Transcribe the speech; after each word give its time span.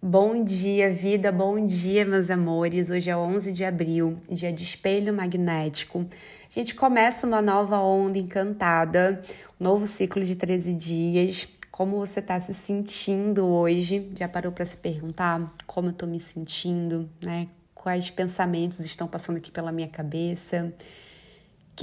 Bom 0.00 0.44
dia, 0.44 0.88
vida, 0.90 1.32
bom 1.32 1.66
dia, 1.66 2.04
meus 2.04 2.30
amores. 2.30 2.88
Hoje 2.88 3.10
é 3.10 3.16
11 3.16 3.50
de 3.52 3.64
abril, 3.64 4.16
dia 4.30 4.52
de 4.52 4.62
espelho 4.62 5.12
magnético. 5.12 6.06
A 6.48 6.52
gente 6.52 6.72
começa 6.76 7.26
uma 7.26 7.42
nova 7.42 7.80
onda 7.80 8.16
encantada, 8.16 9.20
um 9.60 9.64
novo 9.64 9.88
ciclo 9.88 10.22
de 10.22 10.36
13 10.36 10.72
dias. 10.72 11.48
Como 11.72 11.96
você 11.96 12.20
está 12.20 12.38
se 12.40 12.54
sentindo 12.54 13.44
hoje? 13.44 14.08
Já 14.16 14.28
parou 14.28 14.52
para 14.52 14.64
se 14.64 14.76
perguntar 14.76 15.52
como 15.66 15.88
eu 15.88 15.92
estou 15.92 16.08
me 16.08 16.20
sentindo, 16.20 17.10
né? 17.20 17.48
Quais 17.74 18.08
pensamentos 18.08 18.78
estão 18.78 19.08
passando 19.08 19.38
aqui 19.38 19.50
pela 19.50 19.72
minha 19.72 19.88
cabeça? 19.88 20.72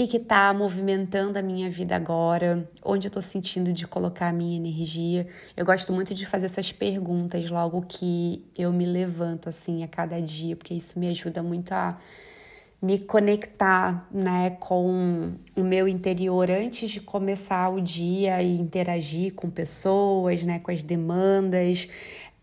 Que 0.04 0.18
está 0.18 0.54
movimentando 0.54 1.40
a 1.40 1.42
minha 1.42 1.70
vida 1.70 1.96
agora, 1.96 2.70
onde 2.84 3.08
eu 3.08 3.10
estou 3.10 3.22
sentindo 3.22 3.72
de 3.72 3.88
colocar 3.88 4.28
a 4.28 4.34
minha 4.34 4.58
energia. 4.58 5.26
Eu 5.56 5.66
gosto 5.66 5.94
muito 5.94 6.14
de 6.14 6.26
fazer 6.26 6.48
essas 6.48 6.70
perguntas 6.70 7.50
logo 7.50 7.82
que 7.88 8.44
eu 8.58 8.74
me 8.74 8.86
levanto 8.86 9.48
assim 9.48 9.84
a 9.84 9.88
cada 9.88 10.22
dia, 10.22 10.56
porque 10.58 10.74
isso 10.74 11.00
me 11.00 11.08
ajuda 11.08 11.42
muito 11.42 11.72
a 11.72 11.98
me 12.82 13.00
conectar 13.00 14.06
né, 14.12 14.58
com 14.60 15.34
o 15.56 15.64
meu 15.64 15.88
interior 15.88 16.52
antes 16.52 16.90
de 16.90 17.00
começar 17.00 17.70
o 17.70 17.80
dia 17.80 18.44
e 18.44 18.60
interagir 18.60 19.34
com 19.34 19.50
pessoas, 19.50 20.44
né, 20.44 20.60
com 20.60 20.72
as 20.72 20.84
demandas, 20.84 21.88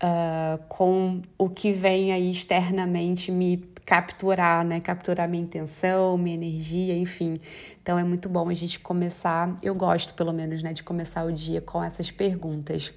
uh, 0.03 0.59
com 0.69 1.21
o 1.37 1.51
que 1.51 1.71
vem 1.71 2.13
aí 2.13 2.31
externamente 2.31 3.31
me 3.31 3.59
capturar, 3.93 4.65
né? 4.65 4.81
Capturar 4.81 5.29
minha 5.29 5.43
intenção, 5.43 6.17
minha 6.17 6.35
energia, 6.35 6.97
enfim. 6.97 7.39
Então 7.83 7.99
é 7.99 8.03
muito 8.03 8.27
bom 8.27 8.49
a 8.49 8.55
gente 8.55 8.81
começar, 8.81 9.55
eu 9.63 9.75
gosto 9.75 10.15
pelo 10.15 10.33
menos, 10.33 10.63
né, 10.63 10.73
de 10.73 10.83
começar 10.83 11.27
o 11.27 11.31
dia 11.31 11.61
com 11.61 11.85
essas 11.85 12.11
perguntas. 12.11 12.91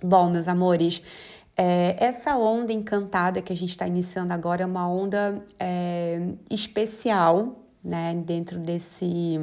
Bom, 0.00 0.30
meus 0.30 0.46
amores, 0.46 1.02
é, 1.56 1.96
essa 1.98 2.36
onda 2.36 2.72
encantada 2.72 3.42
que 3.42 3.52
a 3.52 3.56
gente 3.56 3.70
está 3.70 3.88
iniciando 3.88 4.32
agora 4.32 4.62
é 4.62 4.66
uma 4.66 4.88
onda 4.88 5.44
é, 5.58 6.20
especial, 6.48 7.64
né, 7.82 8.14
dentro 8.14 8.60
desse, 8.60 9.36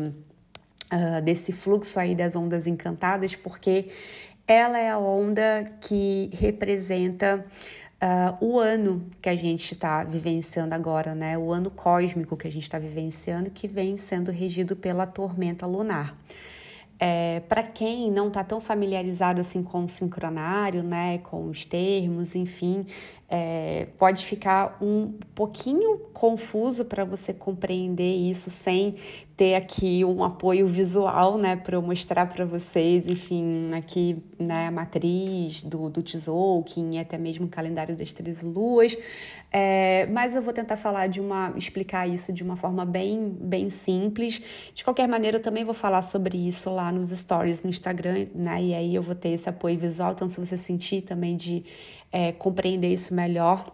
uh, 0.94 1.22
desse 1.22 1.52
fluxo 1.52 2.00
aí 2.00 2.16
das 2.16 2.34
ondas 2.34 2.66
encantadas, 2.66 3.36
porque 3.36 3.90
ela 4.48 4.80
é 4.80 4.90
a 4.90 4.98
onda 4.98 5.66
que 5.82 6.30
representa 6.34 7.46
uh, 8.02 8.46
o 8.46 8.60
ano 8.60 9.06
que 9.22 9.30
a 9.30 9.36
gente 9.36 9.74
está 9.74 10.04
vivenciando 10.04 10.74
agora, 10.74 11.14
né? 11.14 11.38
O 11.38 11.52
ano 11.52 11.70
cósmico 11.70 12.36
que 12.36 12.48
a 12.48 12.52
gente 12.52 12.64
está 12.64 12.80
vivenciando, 12.80 13.52
que 13.52 13.68
vem 13.68 13.98
sendo 13.98 14.32
regido 14.32 14.76
pela 14.76 15.06
tormenta 15.06 15.66
lunar. 15.66 16.18
É, 17.04 17.40
para 17.50 17.64
quem 17.64 18.12
não 18.12 18.28
está 18.28 18.44
tão 18.44 18.62
familiarizado 18.62 19.42
assim 19.42 19.64
com 19.64 19.86
o 19.86 19.88
sincronário, 19.88 20.84
né, 20.84 21.18
com 21.18 21.50
os 21.50 21.66
termos, 21.66 22.36
enfim, 22.36 22.86
é, 23.34 23.88
pode 23.98 24.26
ficar 24.26 24.78
um 24.82 25.14
pouquinho 25.34 26.00
confuso 26.14 26.84
para 26.84 27.06
você 27.06 27.34
compreender 27.34 28.14
isso 28.14 28.50
sem 28.50 28.96
ter 29.38 29.56
aqui 29.56 30.04
um 30.04 30.22
apoio 30.22 30.68
visual, 30.68 31.38
né, 31.38 31.56
para 31.56 31.78
eu 31.78 31.82
mostrar 31.82 32.26
para 32.28 32.44
vocês, 32.44 33.08
enfim, 33.08 33.74
aqui, 33.74 34.22
né, 34.38 34.68
a 34.68 34.72
matriz 34.72 35.64
do, 35.64 35.90
do 35.90 36.04
Tzolk'in 36.04 36.96
e 36.96 37.00
até 37.00 37.18
mesmo 37.18 37.46
o 37.46 37.50
calendário 37.50 37.96
das 37.96 38.12
três 38.12 38.44
luas, 38.44 38.96
é, 39.50 40.06
mas 40.08 40.36
eu 40.36 40.42
vou 40.42 40.54
tentar 40.54 40.76
falar 40.76 41.08
de 41.08 41.22
uma, 41.22 41.54
explicar 41.56 42.08
isso 42.08 42.34
de 42.34 42.44
uma 42.44 42.58
forma 42.58 42.86
bem, 42.86 43.36
bem 43.40 43.70
simples. 43.70 44.42
De 44.76 44.84
qualquer 44.84 45.08
maneira, 45.08 45.38
eu 45.38 45.42
também 45.42 45.64
vou 45.64 45.74
falar 45.74 46.02
sobre 46.02 46.38
isso 46.38 46.70
lá 46.70 46.92
nos 46.92 47.10
stories 47.10 47.64
no 47.64 47.70
Instagram, 47.70 48.28
né, 48.36 48.62
e 48.62 48.74
aí 48.76 48.94
eu 48.94 49.02
vou 49.02 49.16
ter 49.16 49.30
esse 49.30 49.48
apoio 49.48 49.80
visual, 49.80 50.12
então 50.12 50.28
se 50.28 50.40
você 50.40 50.58
sentir 50.58 51.02
também 51.02 51.36
de 51.36 51.64
é, 52.12 52.32
compreender 52.32 52.90
isso 52.90 53.14
melhor, 53.14 53.66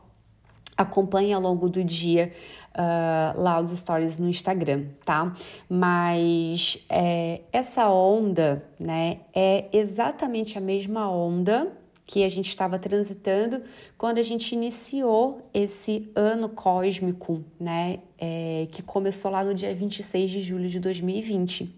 acompanhe 0.77 1.33
ao 1.33 1.41
longo 1.41 1.67
do 1.67 1.83
dia 1.83 2.31
uh, 2.75 3.41
lá 3.41 3.59
os 3.59 3.71
stories 3.71 4.19
no 4.19 4.29
Instagram, 4.29 4.85
tá? 5.03 5.35
Mas 5.67 6.85
é, 6.87 7.41
essa 7.51 7.89
onda, 7.89 8.63
né, 8.79 9.21
é 9.33 9.65
exatamente 9.73 10.57
a 10.57 10.61
mesma 10.61 11.09
onda 11.09 11.71
que 12.07 12.23
a 12.23 12.29
gente 12.29 12.47
estava 12.47 12.79
transitando 12.79 13.61
quando 13.97 14.17
a 14.17 14.23
gente 14.23 14.55
iniciou 14.55 15.41
esse 15.53 16.09
ano 16.15 16.47
cósmico, 16.47 17.43
né? 17.59 17.99
É, 18.17 18.67
que 18.71 18.81
começou 18.81 19.29
lá 19.29 19.43
no 19.43 19.53
dia 19.53 19.75
26 19.75 20.31
de 20.31 20.41
julho 20.41 20.69
de 20.69 20.79
2020. 20.79 21.69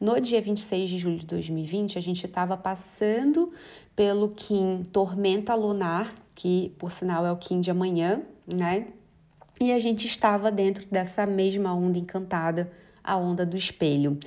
No 0.00 0.20
dia 0.20 0.40
26 0.40 0.88
de 0.88 0.98
julho 0.98 1.18
de 1.18 1.26
2020, 1.26 1.98
a 1.98 2.00
gente 2.00 2.24
estava 2.24 2.56
passando 2.56 3.52
pelo 3.96 4.28
Kim 4.30 4.84
Tormenta 4.92 5.52
Lunar, 5.56 6.14
que 6.36 6.72
por 6.78 6.92
sinal 6.92 7.26
é 7.26 7.32
o 7.32 7.36
Kim 7.36 7.60
de 7.60 7.70
amanhã, 7.70 8.22
né? 8.46 8.86
E 9.60 9.72
a 9.72 9.80
gente 9.80 10.06
estava 10.06 10.50
dentro 10.50 10.86
dessa 10.90 11.26
mesma 11.26 11.74
onda 11.74 11.98
encantada, 11.98 12.70
a 13.02 13.16
onda 13.16 13.44
do 13.44 13.56
espelho. 13.56 14.18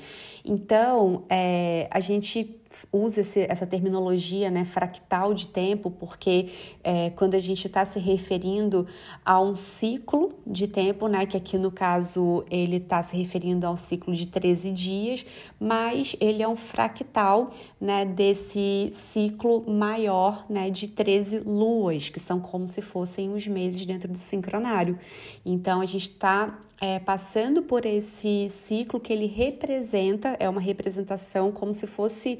Então, 0.43 1.23
é, 1.29 1.87
a 1.89 2.01
gente 2.01 2.61
usa 2.91 3.21
esse, 3.21 3.41
essa 3.49 3.65
terminologia 3.65 4.49
né, 4.49 4.65
fractal 4.65 5.33
de 5.33 5.47
tempo, 5.47 5.89
porque 5.91 6.49
é, 6.83 7.09
quando 7.11 7.35
a 7.35 7.39
gente 7.39 7.67
está 7.67 7.85
se 7.85 7.99
referindo 7.99 8.87
a 9.23 9.39
um 9.39 9.55
ciclo 9.55 10.33
de 10.45 10.67
tempo, 10.67 11.07
né, 11.07 11.25
que 11.25 11.37
aqui 11.37 11.57
no 11.57 11.71
caso 11.71 12.45
ele 12.49 12.77
está 12.77 13.01
se 13.03 13.15
referindo 13.15 13.65
a 13.65 13.71
um 13.71 13.75
ciclo 13.75 14.13
de 14.13 14.27
13 14.27 14.71
dias, 14.71 15.25
mas 15.59 16.15
ele 16.19 16.41
é 16.41 16.47
um 16.47 16.55
fractal 16.55 17.51
né, 17.79 18.05
desse 18.05 18.89
ciclo 18.93 19.63
maior 19.69 20.45
né, 20.49 20.69
de 20.69 20.87
13 20.87 21.39
luas, 21.39 22.09
que 22.09 22.19
são 22.19 22.39
como 22.39 22.67
se 22.67 22.81
fossem 22.81 23.33
os 23.33 23.47
meses 23.47 23.85
dentro 23.85 24.11
do 24.11 24.19
sincronário. 24.19 24.97
Então 25.45 25.81
a 25.81 25.85
gente 25.85 26.09
está 26.09 26.59
é, 26.79 26.99
passando 26.99 27.61
por 27.63 27.85
esse 27.85 28.47
ciclo 28.49 28.99
que 28.99 29.13
ele 29.13 29.27
representa, 29.27 30.35
é 30.39 30.49
uma 30.49 30.61
representação 30.61 31.51
como 31.51 31.73
se 31.73 31.87
fosse 31.87 32.39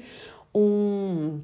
um. 0.54 1.40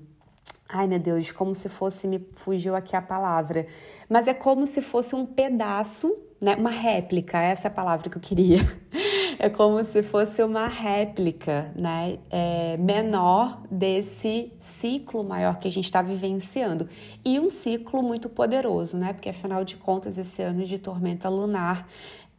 Ai 0.68 0.86
meu 0.86 0.98
Deus, 0.98 1.32
como 1.32 1.54
se 1.54 1.68
fosse, 1.68 2.06
me 2.06 2.26
fugiu 2.36 2.74
aqui 2.74 2.96
a 2.96 3.02
palavra, 3.02 3.66
mas 4.08 4.26
é 4.26 4.32
como 4.32 4.66
se 4.66 4.80
fosse 4.80 5.14
um 5.14 5.26
pedaço, 5.26 6.16
né? 6.40 6.56
Uma 6.56 6.70
réplica, 6.70 7.38
essa 7.38 7.68
é 7.68 7.70
a 7.70 7.72
palavra 7.74 8.08
que 8.08 8.16
eu 8.16 8.22
queria. 8.22 8.60
É 9.38 9.48
como 9.48 9.84
se 9.84 10.04
fosse 10.04 10.40
uma 10.40 10.68
réplica, 10.68 11.72
né? 11.74 12.18
É, 12.30 12.76
menor 12.76 13.60
desse 13.68 14.52
ciclo 14.56 15.24
maior 15.24 15.58
que 15.58 15.66
a 15.66 15.70
gente 15.70 15.86
está 15.86 16.00
vivenciando. 16.00 16.88
E 17.24 17.40
um 17.40 17.50
ciclo 17.50 18.04
muito 18.04 18.28
poderoso, 18.28 18.96
né? 18.96 19.12
Porque 19.12 19.30
afinal 19.30 19.64
de 19.64 19.74
contas, 19.74 20.16
esse 20.16 20.42
ano 20.42 20.64
de 20.64 20.78
tormenta 20.78 21.28
lunar 21.28 21.88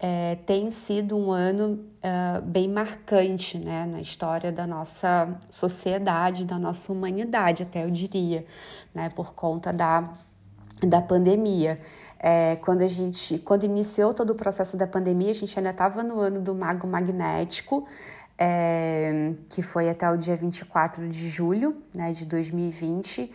é, 0.05 0.35
tem 0.45 0.69
sido 0.69 1.17
um 1.17 1.31
ano 1.31 1.79
uh, 2.03 2.41
bem 2.41 2.67
marcante 2.67 3.57
né, 3.57 3.85
na 3.85 4.01
história 4.01 4.51
da 4.51 4.67
nossa 4.67 5.33
sociedade, 5.49 6.43
da 6.43 6.59
nossa 6.59 6.91
humanidade, 6.91 7.63
até 7.63 7.85
eu 7.85 7.89
diria, 7.89 8.45
né, 8.93 9.07
por 9.15 9.33
conta 9.33 9.71
da, 9.71 10.09
da 10.85 11.01
pandemia. 11.01 11.79
É, 12.19 12.57
quando 12.57 12.81
a 12.81 12.87
gente, 12.89 13.37
quando 13.37 13.63
iniciou 13.63 14.13
todo 14.13 14.31
o 14.31 14.35
processo 14.35 14.75
da 14.75 14.85
pandemia, 14.85 15.31
a 15.31 15.35
gente 15.35 15.57
ainda 15.57 15.69
estava 15.69 16.03
no 16.03 16.19
ano 16.19 16.41
do 16.41 16.53
mago 16.53 16.85
magnético, 16.85 17.87
é, 18.37 19.31
que 19.49 19.61
foi 19.61 19.89
até 19.89 20.11
o 20.11 20.17
dia 20.17 20.35
24 20.35 21.07
de 21.07 21.29
julho 21.29 21.81
né, 21.95 22.11
de 22.11 22.25
2020 22.25 23.31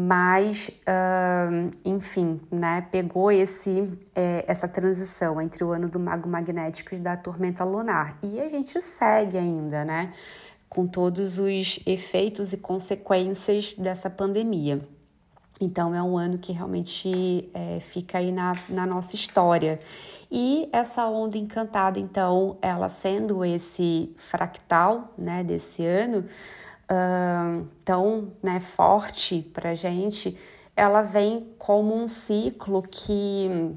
mas 0.00 0.68
uh, 0.68 1.76
enfim, 1.84 2.40
né, 2.52 2.86
pegou 2.92 3.32
esse 3.32 3.98
é, 4.14 4.44
essa 4.46 4.68
transição 4.68 5.40
entre 5.40 5.64
o 5.64 5.72
ano 5.72 5.88
do 5.88 5.98
mago 5.98 6.28
magnético 6.28 6.94
e 6.94 7.00
da 7.00 7.16
tormenta 7.16 7.64
lunar 7.64 8.16
e 8.22 8.40
a 8.40 8.48
gente 8.48 8.80
segue 8.80 9.36
ainda, 9.36 9.84
né, 9.84 10.12
com 10.68 10.86
todos 10.86 11.40
os 11.40 11.80
efeitos 11.84 12.52
e 12.52 12.56
consequências 12.56 13.74
dessa 13.76 14.08
pandemia. 14.08 14.86
Então 15.60 15.92
é 15.92 16.00
um 16.00 16.16
ano 16.16 16.38
que 16.38 16.52
realmente 16.52 17.50
é, 17.52 17.80
fica 17.80 18.18
aí 18.18 18.30
na, 18.30 18.54
na 18.68 18.86
nossa 18.86 19.16
história. 19.16 19.80
E 20.30 20.68
essa 20.72 21.08
onda 21.08 21.36
encantada, 21.36 21.98
então, 21.98 22.56
ela 22.62 22.88
sendo 22.88 23.44
esse 23.44 24.14
fractal 24.16 25.12
né, 25.18 25.42
desse 25.42 25.84
ano, 25.84 26.24
uh, 26.90 27.66
tão 27.84 28.32
né, 28.42 28.60
forte 28.60 29.42
para 29.52 29.74
gente, 29.74 30.36
ela 30.74 31.02
vem 31.02 31.52
como 31.58 31.94
um 31.94 32.08
ciclo 32.08 32.82
que 32.82 33.74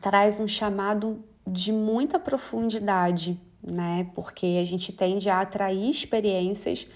traz 0.00 0.40
um 0.40 0.48
chamado 0.48 1.24
de 1.46 1.72
muita 1.72 2.18
profundidade, 2.18 3.40
né? 3.62 4.10
Porque 4.14 4.58
a 4.60 4.64
gente 4.64 4.92
tende 4.92 5.28
a 5.28 5.40
atrair 5.40 5.90
experiências 5.90 6.86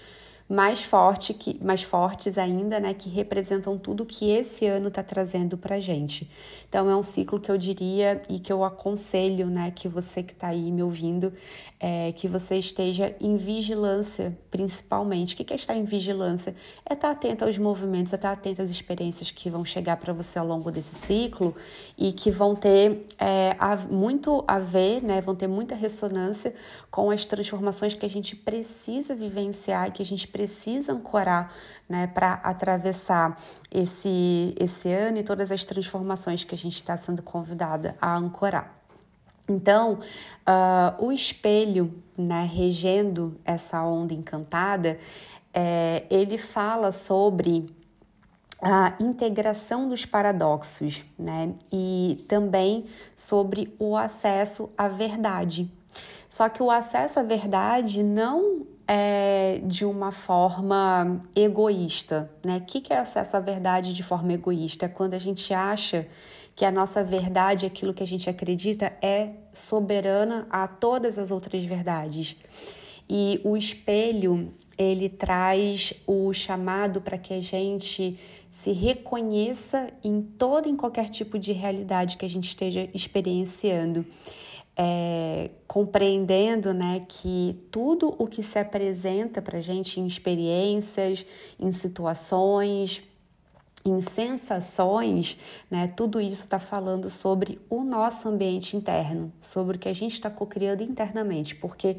mais, 0.49 0.83
forte 0.83 1.31
que, 1.31 1.63
mais 1.63 1.83
fortes 1.83 2.35
ainda, 2.35 2.79
né, 2.79 2.95
que 2.95 3.07
representam 3.07 3.77
tudo 3.77 4.03
que 4.03 4.31
esse 4.31 4.65
ano 4.65 4.87
está 4.87 5.03
trazendo 5.03 5.55
para 5.55 5.79
gente. 5.79 6.27
Então 6.67 6.89
é 6.89 6.95
um 6.95 7.03
ciclo 7.03 7.39
que 7.39 7.51
eu 7.51 7.57
diria 7.57 8.21
e 8.27 8.39
que 8.39 8.51
eu 8.51 8.63
aconselho, 8.63 9.45
né, 9.45 9.71
que 9.75 9.87
você 9.87 10.23
que 10.23 10.33
está 10.33 10.47
aí 10.47 10.71
me 10.71 10.81
ouvindo, 10.81 11.31
é, 11.79 12.11
que 12.13 12.27
você 12.27 12.57
esteja 12.57 13.15
em 13.21 13.35
vigilância, 13.35 14.35
principalmente. 14.49 15.35
O 15.35 15.37
que 15.37 15.53
é 15.53 15.55
estar 15.55 15.75
em 15.75 15.83
vigilância? 15.83 16.55
É 16.83 16.93
estar 16.93 17.11
atento 17.11 17.45
aos 17.45 17.57
movimentos, 17.57 18.11
é 18.11 18.15
estar 18.15 18.31
atento 18.31 18.61
às 18.61 18.71
experiências 18.71 19.29
que 19.29 19.51
vão 19.51 19.63
chegar 19.63 19.97
para 19.97 20.13
você 20.13 20.39
ao 20.39 20.47
longo 20.47 20.71
desse 20.71 20.95
ciclo 20.95 21.55
e 21.95 22.11
que 22.11 22.31
vão 22.31 22.55
ter 22.55 23.05
é, 23.19 23.55
muito 23.89 24.43
a 24.47 24.57
ver, 24.57 25.03
né, 25.03 25.21
vão 25.21 25.35
ter 25.35 25.47
muita 25.47 25.75
ressonância 25.75 26.55
com 26.89 27.11
as 27.11 27.23
transformações 27.23 27.93
que 27.93 28.05
a 28.05 28.09
gente 28.09 28.35
precisa 28.35 29.13
vivenciar 29.13 29.89
e 29.89 29.91
que 29.91 30.01
a 30.01 30.05
gente 30.05 30.27
precisa 30.27 30.38
ancorar 30.89 31.51
né, 31.87 32.07
para 32.07 32.33
atravessar 32.33 33.41
esse, 33.71 34.55
esse 34.59 34.91
ano 34.91 35.17
e 35.17 35.23
todas 35.23 35.51
as 35.51 35.65
transformações 35.65 36.43
que 36.43 36.53
a 36.53 36.57
gente 36.57 36.75
está 36.75 36.95
sendo 36.95 37.23
convidada 37.23 37.95
a 37.99 38.15
ancorar. 38.15 38.79
Então, 39.49 39.99
uh, 40.47 41.03
o 41.03 41.11
espelho, 41.11 41.91
né, 42.15 42.47
regendo 42.51 43.39
essa 43.43 43.81
onda 43.83 44.13
encantada, 44.13 44.99
é, 45.51 46.05
ele 46.11 46.37
fala 46.37 46.91
sobre 46.91 47.75
a 48.61 48.93
integração 48.99 49.89
dos 49.89 50.05
paradoxos, 50.05 51.03
né, 51.17 51.55
e 51.71 52.23
também 52.27 52.85
sobre 53.15 53.73
o 53.79 53.97
acesso 53.97 54.69
à 54.77 54.87
verdade. 54.87 55.71
Só 56.27 56.47
que 56.47 56.61
o 56.61 56.69
acesso 56.69 57.19
à 57.19 57.23
verdade 57.23 58.03
não 58.03 58.67
é 58.91 59.61
de 59.63 59.85
uma 59.85 60.11
forma 60.11 61.21
egoísta, 61.35 62.27
né? 62.43 62.57
O 62.57 62.61
que 62.61 62.91
é 62.91 62.97
acesso 62.97 63.37
à 63.37 63.39
verdade 63.39 63.93
de 63.93 64.01
forma 64.01 64.33
egoísta? 64.33 64.87
É 64.87 64.89
quando 64.89 65.13
a 65.13 65.19
gente 65.19 65.53
acha 65.53 66.07
que 66.55 66.65
a 66.65 66.71
nossa 66.71 67.03
verdade, 67.03 67.67
aquilo 67.67 67.93
que 67.93 68.01
a 68.01 68.07
gente 68.07 68.27
acredita, 68.27 68.91
é 68.99 69.29
soberana 69.53 70.47
a 70.49 70.67
todas 70.67 71.19
as 71.19 71.29
outras 71.29 71.63
verdades. 71.63 72.35
E 73.07 73.39
o 73.43 73.55
espelho, 73.55 74.51
ele 74.75 75.07
traz 75.07 75.93
o 76.07 76.33
chamado 76.33 76.99
para 76.99 77.17
que 77.19 77.33
a 77.35 77.41
gente 77.41 78.19
se 78.49 78.71
reconheça 78.71 79.87
em 80.03 80.19
todo 80.19 80.67
e 80.67 80.75
qualquer 80.75 81.09
tipo 81.09 81.37
de 81.37 81.51
realidade 81.51 82.17
que 82.17 82.25
a 82.25 82.29
gente 82.29 82.45
esteja 82.45 82.89
experienciando. 82.91 84.03
É, 84.81 85.49
compreendendo 85.67 86.73
né, 86.73 87.05
que 87.05 87.61
tudo 87.69 88.15
o 88.17 88.25
que 88.25 88.41
se 88.41 88.57
apresenta 88.57 89.41
para 89.41 89.57
a 89.57 89.61
gente 89.61 89.99
em 89.99 90.07
experiências, 90.07 91.25
em 91.59 91.69
situações, 91.73 93.03
em 93.83 93.99
sensações, 93.99 95.37
né, 95.69 95.91
tudo 95.95 96.21
isso 96.21 96.45
está 96.45 96.59
falando 96.59 97.09
sobre 97.09 97.59
o 97.69 97.83
nosso 97.83 98.29
ambiente 98.29 98.77
interno, 98.77 99.33
sobre 99.41 99.75
o 99.75 99.79
que 99.79 99.89
a 99.89 99.93
gente 99.93 100.13
está 100.13 100.29
co-criando 100.29 100.81
internamente, 100.81 101.55
porque 101.55 101.97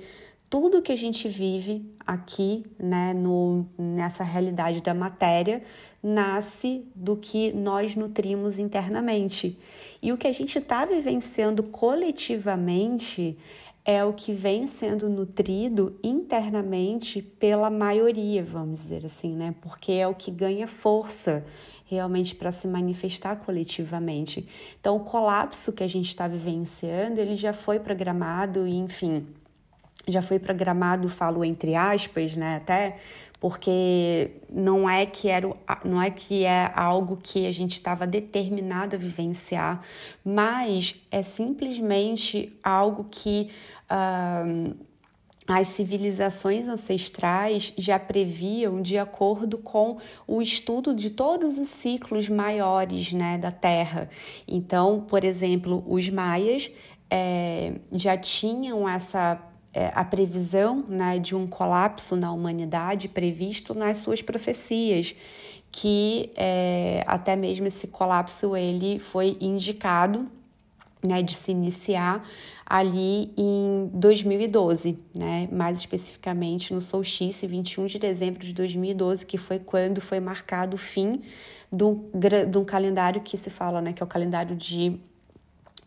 tudo 0.50 0.82
que 0.82 0.90
a 0.90 0.96
gente 0.96 1.28
vive 1.28 1.88
aqui, 2.04 2.66
né, 2.76 3.14
no, 3.14 3.64
nessa 3.78 4.24
realidade 4.24 4.82
da 4.82 4.92
matéria, 4.92 5.62
nasce 6.02 6.84
do 6.92 7.16
que 7.16 7.52
nós 7.52 7.94
nutrimos 7.94 8.58
internamente. 8.58 9.56
E 10.02 10.12
o 10.12 10.18
que 10.18 10.26
a 10.26 10.32
gente 10.32 10.58
está 10.58 10.84
vivenciando 10.84 11.62
coletivamente 11.62 13.38
é 13.84 14.04
o 14.04 14.12
que 14.12 14.32
vem 14.32 14.66
sendo 14.66 15.08
nutrido 15.08 15.96
internamente 16.02 17.22
pela 17.22 17.70
maioria, 17.70 18.42
vamos 18.42 18.80
dizer 18.80 19.06
assim, 19.06 19.34
né? 19.34 19.54
Porque 19.60 19.92
é 19.92 20.06
o 20.06 20.14
que 20.14 20.32
ganha 20.32 20.66
força 20.66 21.44
realmente 21.86 22.34
para 22.34 22.52
se 22.52 22.68
manifestar 22.68 23.36
coletivamente. 23.36 24.46
Então, 24.80 24.96
o 24.96 25.00
colapso 25.00 25.72
que 25.72 25.82
a 25.82 25.88
gente 25.88 26.08
está 26.08 26.28
vivenciando, 26.28 27.20
ele 27.20 27.36
já 27.36 27.52
foi 27.52 27.80
programado 27.80 28.66
e, 28.66 28.76
enfim, 28.76 29.26
já 30.10 30.22
foi 30.22 30.38
programado, 30.38 31.08
falo 31.08 31.44
entre 31.44 31.74
aspas, 31.74 32.36
né, 32.36 32.56
até 32.56 32.96
porque 33.40 34.32
não 34.50 34.88
é 34.88 35.06
que 35.06 35.28
era 35.28 35.48
não 35.84 36.00
é 36.00 36.10
que 36.10 36.44
é 36.44 36.70
algo 36.76 37.16
que 37.16 37.46
a 37.46 37.52
gente 37.52 37.72
estava 37.72 38.06
determinado 38.06 38.96
a 38.96 38.98
vivenciar, 38.98 39.82
mas 40.22 41.00
é 41.10 41.22
simplesmente 41.22 42.52
algo 42.62 43.06
que 43.10 43.50
uh, 43.90 44.76
as 45.48 45.68
civilizações 45.68 46.68
ancestrais 46.68 47.72
já 47.76 47.98
previam 47.98 48.80
de 48.80 48.96
acordo 48.96 49.58
com 49.58 49.98
o 50.26 50.40
estudo 50.40 50.94
de 50.94 51.10
todos 51.10 51.58
os 51.58 51.68
ciclos 51.68 52.28
maiores 52.28 53.12
né, 53.12 53.36
da 53.36 53.50
Terra. 53.50 54.08
Então, 54.46 55.00
por 55.00 55.24
exemplo, 55.24 55.82
os 55.88 56.08
maias 56.08 56.70
é, 57.10 57.74
já 57.92 58.16
tinham 58.16 58.88
essa 58.88 59.42
é, 59.72 59.90
a 59.94 60.04
previsão 60.04 60.84
né, 60.88 61.18
de 61.18 61.34
um 61.34 61.46
colapso 61.46 62.16
na 62.16 62.32
humanidade 62.32 63.08
previsto 63.08 63.74
nas 63.74 63.98
suas 63.98 64.20
profecias, 64.20 65.14
que 65.70 66.32
é, 66.36 67.04
até 67.06 67.36
mesmo 67.36 67.66
esse 67.66 67.86
colapso 67.86 68.56
ele 68.56 68.98
foi 68.98 69.36
indicado 69.40 70.28
né, 71.02 71.22
de 71.22 71.34
se 71.34 71.50
iniciar 71.50 72.26
ali 72.66 73.32
em 73.36 73.90
2012, 73.94 74.98
né, 75.14 75.48
mais 75.50 75.78
especificamente 75.78 76.74
no 76.74 76.80
solstício 76.80 77.48
21 77.48 77.86
de 77.86 77.98
dezembro 77.98 78.44
de 78.46 78.52
2012, 78.52 79.24
que 79.24 79.38
foi 79.38 79.58
quando 79.58 80.00
foi 80.00 80.20
marcado 80.20 80.74
o 80.74 80.78
fim 80.78 81.22
de 81.72 81.84
um, 81.84 82.10
de 82.50 82.58
um 82.58 82.64
calendário 82.64 83.20
que 83.22 83.36
se 83.36 83.50
fala, 83.50 83.80
né, 83.80 83.92
que 83.92 84.02
é 84.02 84.04
o 84.04 84.08
calendário 84.08 84.54
de 84.54 85.00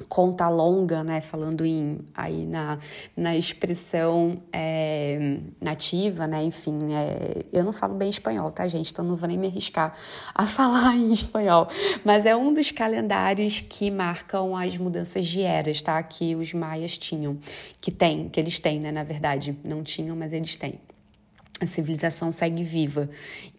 conta 0.07 0.47
longa, 0.50 1.03
né, 1.03 1.21
falando 1.21 1.65
em 1.65 2.00
aí 2.13 2.45
na, 2.45 2.79
na 3.15 3.35
expressão 3.35 4.41
é, 4.51 5.39
nativa, 5.61 6.27
né, 6.27 6.44
enfim, 6.44 6.77
é, 6.94 7.45
eu 7.51 7.63
não 7.63 7.73
falo 7.73 7.95
bem 7.95 8.09
espanhol, 8.09 8.51
tá, 8.51 8.67
gente? 8.67 8.91
Então 8.91 9.03
não 9.03 9.15
vou 9.15 9.27
nem 9.27 9.38
me 9.38 9.47
arriscar 9.47 9.94
a 10.33 10.44
falar 10.47 10.95
em 10.95 11.11
espanhol, 11.11 11.67
mas 12.03 12.25
é 12.25 12.35
um 12.35 12.53
dos 12.53 12.71
calendários 12.71 13.61
que 13.61 13.89
marcam 13.89 14.55
as 14.55 14.77
mudanças 14.77 15.25
de 15.25 15.41
eras, 15.41 15.81
tá? 15.81 16.01
Que 16.03 16.35
os 16.35 16.53
maias 16.53 16.97
tinham, 16.97 17.38
que 17.81 17.91
tem, 17.91 18.29
que 18.29 18.39
eles 18.39 18.59
têm, 18.59 18.79
né, 18.79 18.91
na 18.91 19.03
verdade, 19.03 19.57
não 19.63 19.83
tinham, 19.83 20.15
mas 20.15 20.33
eles 20.33 20.55
têm 20.55 20.79
a 21.63 21.68
civilização 21.68 22.31
segue 22.31 22.63
viva. 22.63 23.10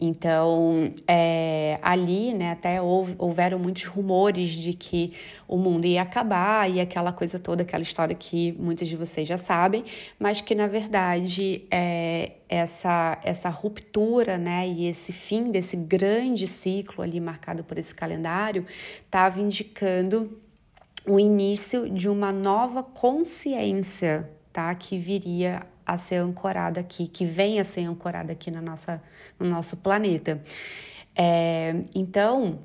Então, 0.01 0.93
é, 1.07 1.79
ali, 1.83 2.35
né, 2.35 2.53
até 2.53 2.81
houve, 2.81 3.15
houveram 3.19 3.59
muitos 3.59 3.85
rumores 3.85 4.51
de 4.51 4.73
que 4.73 5.13
o 5.49 5.57
mundo 5.57 5.87
ia 5.87 6.03
acabar 6.03 6.71
e 6.71 6.81
aquela 6.81 7.13
coisa 7.13 7.39
toda, 7.39 7.63
aquela 7.63 7.83
história 7.83 8.15
que 8.15 8.53
muitos 8.53 8.89
de 8.89 8.97
vocês 8.97 9.27
já 9.27 9.37
sabem, 9.37 9.85
mas 10.19 10.41
que, 10.41 10.55
na 10.55 10.67
verdade, 10.67 11.65
é, 11.71 12.33
essa, 12.49 13.19
essa 13.23 13.49
ruptura, 13.49 14.39
né, 14.39 14.69
e 14.69 14.87
esse 14.87 15.13
fim 15.13 15.51
desse 15.51 15.77
grande 15.77 16.47
ciclo 16.47 17.03
ali 17.03 17.21
marcado 17.21 17.65
por 17.65 17.79
esse 17.79 17.95
calendário 17.95 18.65
estava 19.05 19.41
indicando 19.41 20.39
o 21.07 21.21
início 21.21 21.89
de 21.91 22.09
uma 22.09 22.33
nova 22.33 22.83
consciência, 22.83 24.31
tá, 24.53 24.75
que 24.75 24.97
viria 24.99 25.67
a 25.87 25.99
ser 25.99 26.17
ancorada 26.17 26.81
aqui, 26.81 27.07
que 27.09 27.25
venha 27.25 27.63
a 27.63 27.65
ser 27.65 27.83
ancorada 27.83 28.33
aqui 28.33 28.51
na 28.51 28.61
nossa, 28.61 29.03
no 29.39 29.49
nosso 29.49 29.77
planeta. 29.77 30.43
É, 31.15 31.83
então, 31.95 32.61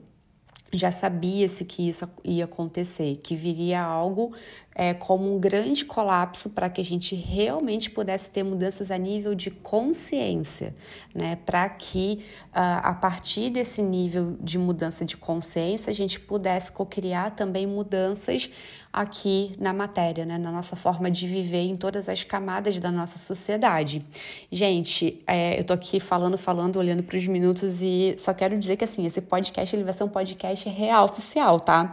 já 0.71 0.91
sabia-se 0.91 1.65
que 1.65 1.87
isso 1.87 2.07
ia 2.23 2.45
acontecer, 2.45 3.19
que 3.23 3.35
viria 3.35 3.81
algo 3.81 4.33
é, 4.79 4.93
como 4.93 5.35
um 5.35 5.37
grande 5.37 5.83
colapso 5.83 6.49
para 6.49 6.69
que 6.69 6.79
a 6.79 6.85
gente 6.85 7.13
realmente 7.13 7.89
pudesse 7.89 8.29
ter 8.29 8.43
mudanças 8.43 8.91
a 8.91 8.97
nível 8.97 9.35
de 9.35 9.51
consciência, 9.51 10.73
né? 11.13 11.37
Para 11.45 11.67
que 11.67 12.23
uh, 12.47 12.79
a 12.83 12.93
partir 12.93 13.49
desse 13.49 13.81
nível 13.81 14.37
de 14.39 14.57
mudança 14.57 15.03
de 15.03 15.17
consciência 15.17 15.91
a 15.91 15.93
gente 15.93 16.17
pudesse 16.17 16.71
co-criar 16.71 17.31
também 17.31 17.67
mudanças 17.67 18.49
aqui 18.91 19.55
na 19.59 19.71
matéria, 19.71 20.25
né? 20.25 20.37
na 20.37 20.51
nossa 20.51 20.75
forma 20.75 21.11
de 21.11 21.27
viver 21.27 21.61
em 21.61 21.75
todas 21.75 22.09
as 22.09 22.23
camadas 22.23 22.79
da 22.79 22.91
nossa 22.91 23.19
sociedade. 23.19 24.03
Gente, 24.51 25.21
é, 25.27 25.59
eu 25.59 25.63
tô 25.63 25.73
aqui 25.73 25.99
falando, 25.99 26.37
falando, 26.37 26.77
olhando 26.77 27.03
para 27.03 27.15
os 27.15 27.27
minutos 27.27 27.83
e 27.83 28.15
só 28.17 28.33
quero 28.33 28.57
dizer 28.57 28.77
que 28.77 28.83
assim, 28.83 29.05
esse 29.05 29.21
podcast 29.21 29.75
ele 29.75 29.83
vai 29.83 29.93
ser 29.93 30.03
um 30.03 30.09
podcast 30.09 30.58
real 30.67 31.05
oficial, 31.05 31.59
tá? 31.59 31.91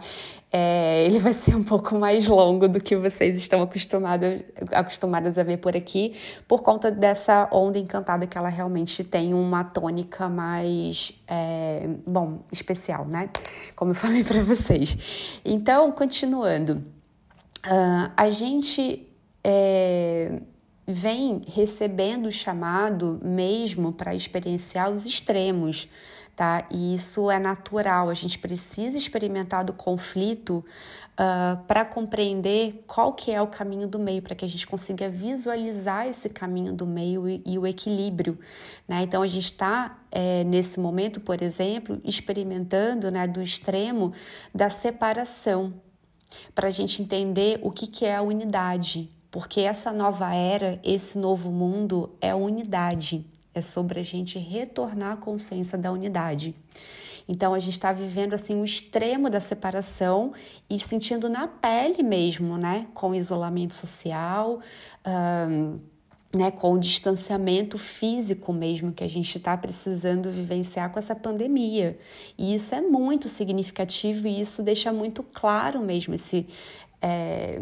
É, 0.51 1.05
ele 1.05 1.19
vai 1.19 1.33
ser 1.33 1.55
um 1.55 1.63
pouco 1.63 1.93
mais 1.95 2.25
longo 2.27 2.67
do 2.67 2.79
que 2.79 2.95
vocês 2.95 3.37
estão 3.37 3.61
acostumados, 3.61 5.37
a 5.37 5.43
ver 5.43 5.57
por 5.57 5.75
aqui, 5.75 6.15
por 6.47 6.61
conta 6.61 6.89
dessa 6.89 7.47
onda 7.51 7.77
encantada 7.77 8.25
que 8.25 8.37
ela 8.37 8.49
realmente 8.49 9.03
tem 9.03 9.33
uma 9.33 9.63
tônica 9.63 10.27
mais, 10.27 11.13
é, 11.27 11.87
bom, 12.05 12.39
especial, 12.51 13.05
né? 13.05 13.29
Como 13.75 13.91
eu 13.91 13.95
falei 13.95 14.23
para 14.23 14.41
vocês. 14.41 14.97
Então, 15.45 15.91
continuando, 15.91 16.83
uh, 17.65 18.11
a 18.15 18.29
gente 18.29 19.07
é, 19.43 20.41
vem 20.87 21.41
recebendo 21.45 22.27
o 22.27 22.31
chamado 22.31 23.19
mesmo 23.21 23.91
para 23.91 24.15
experienciar 24.15 24.89
os 24.89 25.05
extremos, 25.05 25.89
tá? 26.33 26.65
E 26.71 26.95
isso 26.95 27.29
é 27.29 27.37
natural, 27.39 28.09
a 28.09 28.13
gente 28.13 28.39
precisa 28.39 28.97
experimentar 28.97 29.65
do 29.65 29.73
conflito 29.73 30.59
uh, 30.59 30.63
ah, 31.17 31.63
para 31.67 31.83
compreender 31.83 32.85
qual 32.87 33.11
que 33.11 33.31
é 33.31 33.41
o 33.41 33.47
caminho 33.47 33.85
do 33.85 33.99
meio, 33.99 34.21
para 34.21 34.33
que 34.33 34.45
a 34.45 34.47
gente 34.47 34.65
consiga 34.65 35.09
visualizar 35.09 36.07
esse 36.07 36.29
caminho 36.29 36.71
do 36.71 36.85
meio 36.85 37.27
e, 37.27 37.41
e 37.45 37.59
o 37.59 37.67
equilíbrio, 37.67 38.39
né? 38.87 39.01
Então 39.01 39.21
a 39.21 39.27
gente 39.27 39.51
está 39.51 39.99
é, 40.09 40.45
nesse 40.45 40.79
momento, 40.79 41.19
por 41.19 41.41
exemplo, 41.41 41.99
experimentando 42.05 43.11
né, 43.11 43.27
do 43.27 43.41
extremo 43.41 44.13
da 44.55 44.69
separação, 44.69 45.73
para 46.53 46.67
a 46.69 46.71
gente 46.71 47.01
entender 47.01 47.59
o 47.61 47.71
que, 47.71 47.87
que 47.87 48.05
é 48.05 48.15
a 48.15 48.21
unidade, 48.21 49.09
porque 49.31 49.61
essa 49.61 49.91
nova 49.91 50.33
era, 50.33 50.79
esse 50.83 51.17
novo 51.17 51.51
mundo 51.51 52.15
é 52.21 52.33
unidade, 52.33 53.25
é 53.53 53.61
sobre 53.61 53.99
a 53.99 54.03
gente 54.03 54.39
retornar 54.39 55.13
à 55.13 55.17
consciência 55.17 55.77
da 55.77 55.91
unidade. 55.91 56.55
Então 57.27 57.53
a 57.53 57.59
gente 57.59 57.73
está 57.73 57.91
vivendo 57.91 58.33
assim 58.33 58.59
o 58.61 58.63
extremo 58.63 59.29
da 59.29 59.39
separação 59.39 60.31
e 60.69 60.79
sentindo 60.79 61.27
na 61.27 61.47
pele 61.47 62.01
mesmo, 62.01 62.57
né? 62.57 62.87
Com 62.93 63.13
isolamento 63.13 63.75
social. 63.75 64.59
Né, 66.35 66.51
com 66.51 66.73
o 66.73 66.79
distanciamento 66.79 67.77
físico 67.77 68.51
mesmo 68.51 68.91
que 68.91 69.01
a 69.01 69.07
gente 69.07 69.37
está 69.37 69.55
precisando 69.55 70.29
vivenciar 70.29 70.91
com 70.91 70.99
essa 70.99 71.15
pandemia. 71.15 71.97
E 72.37 72.53
isso 72.53 72.75
é 72.75 72.81
muito 72.81 73.29
significativo 73.29 74.27
e 74.27 74.41
isso 74.41 74.61
deixa 74.61 74.91
muito 74.91 75.23
claro 75.23 75.79
mesmo 75.79 76.13
esse, 76.13 76.45
é, 77.01 77.59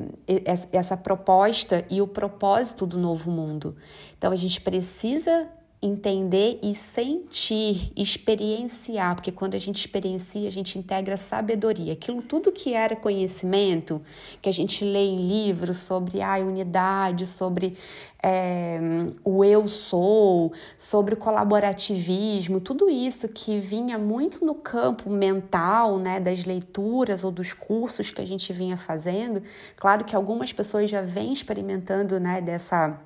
essa 0.71 0.95
proposta 0.95 1.85
e 1.89 2.01
o 2.01 2.07
propósito 2.07 2.85
do 2.85 2.97
novo 2.97 3.31
mundo. 3.31 3.75
Então 4.17 4.31
a 4.31 4.35
gente 4.35 4.61
precisa 4.61 5.47
entender 5.81 6.59
e 6.63 6.73
sentir, 6.73 7.91
experienciar, 7.95 9.15
porque 9.15 9.31
quando 9.31 9.55
a 9.55 9.59
gente 9.59 9.77
experiencia, 9.77 10.47
a 10.47 10.51
gente 10.51 10.79
integra 10.79 11.17
sabedoria. 11.17 11.93
Aquilo 11.93 12.21
tudo 12.21 12.51
que 12.51 12.73
era 12.73 12.95
conhecimento, 12.95 14.01
que 14.41 14.49
a 14.49 14.51
gente 14.51 14.83
lê 14.83 15.05
em 15.05 15.27
livros 15.27 15.77
sobre 15.77 16.21
a 16.21 16.37
unidade, 16.37 17.27
sobre 17.27 17.77
é, 18.23 18.79
o 19.23 19.43
eu 19.43 19.67
sou, 19.67 20.51
sobre 20.77 21.15
colaborativismo, 21.15 22.59
tudo 22.59 22.89
isso 22.89 23.27
que 23.29 23.59
vinha 23.59 23.99
muito 23.99 24.43
no 24.43 24.55
campo 24.55 25.09
mental, 25.09 25.99
né, 25.99 26.19
das 26.19 26.45
leituras 26.45 27.23
ou 27.23 27.31
dos 27.31 27.53
cursos 27.53 28.09
que 28.09 28.21
a 28.21 28.25
gente 28.25 28.51
vinha 28.51 28.77
fazendo. 28.77 29.43
Claro 29.77 30.03
que 30.03 30.15
algumas 30.15 30.51
pessoas 30.51 30.89
já 30.89 31.01
vêm 31.01 31.33
experimentando, 31.33 32.19
né, 32.19 32.41
dessa 32.41 32.99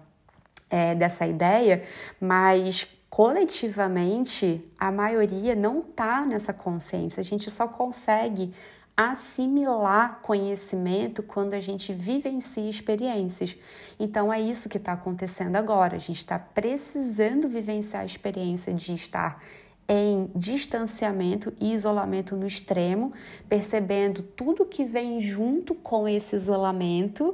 é, 0.69 0.95
dessa 0.95 1.25
ideia, 1.25 1.83
mas 2.19 2.87
coletivamente 3.09 4.63
a 4.77 4.91
maioria 4.91 5.55
não 5.55 5.79
está 5.79 6.25
nessa 6.25 6.53
consciência. 6.53 7.21
A 7.21 7.23
gente 7.23 7.49
só 7.49 7.67
consegue 7.67 8.53
assimilar 8.95 10.19
conhecimento 10.21 11.23
quando 11.23 11.53
a 11.53 11.61
gente 11.61 11.93
vivencia 11.93 12.69
experiências. 12.69 13.55
Então 13.97 14.31
é 14.31 14.41
isso 14.41 14.67
que 14.67 14.77
está 14.77 14.91
acontecendo 14.91 15.55
agora. 15.55 15.95
A 15.95 15.99
gente 15.99 16.17
está 16.17 16.37
precisando 16.37 17.47
vivenciar 17.47 18.01
a 18.01 18.05
experiência 18.05 18.73
de 18.73 18.93
estar 18.93 19.41
em 19.89 20.29
distanciamento 20.35 21.51
e 21.59 21.73
isolamento 21.73 22.35
no 22.35 22.45
extremo, 22.45 23.11
percebendo 23.49 24.21
tudo 24.21 24.63
que 24.63 24.85
vem 24.85 25.19
junto 25.19 25.73
com 25.73 26.07
esse 26.07 26.35
isolamento, 26.35 27.33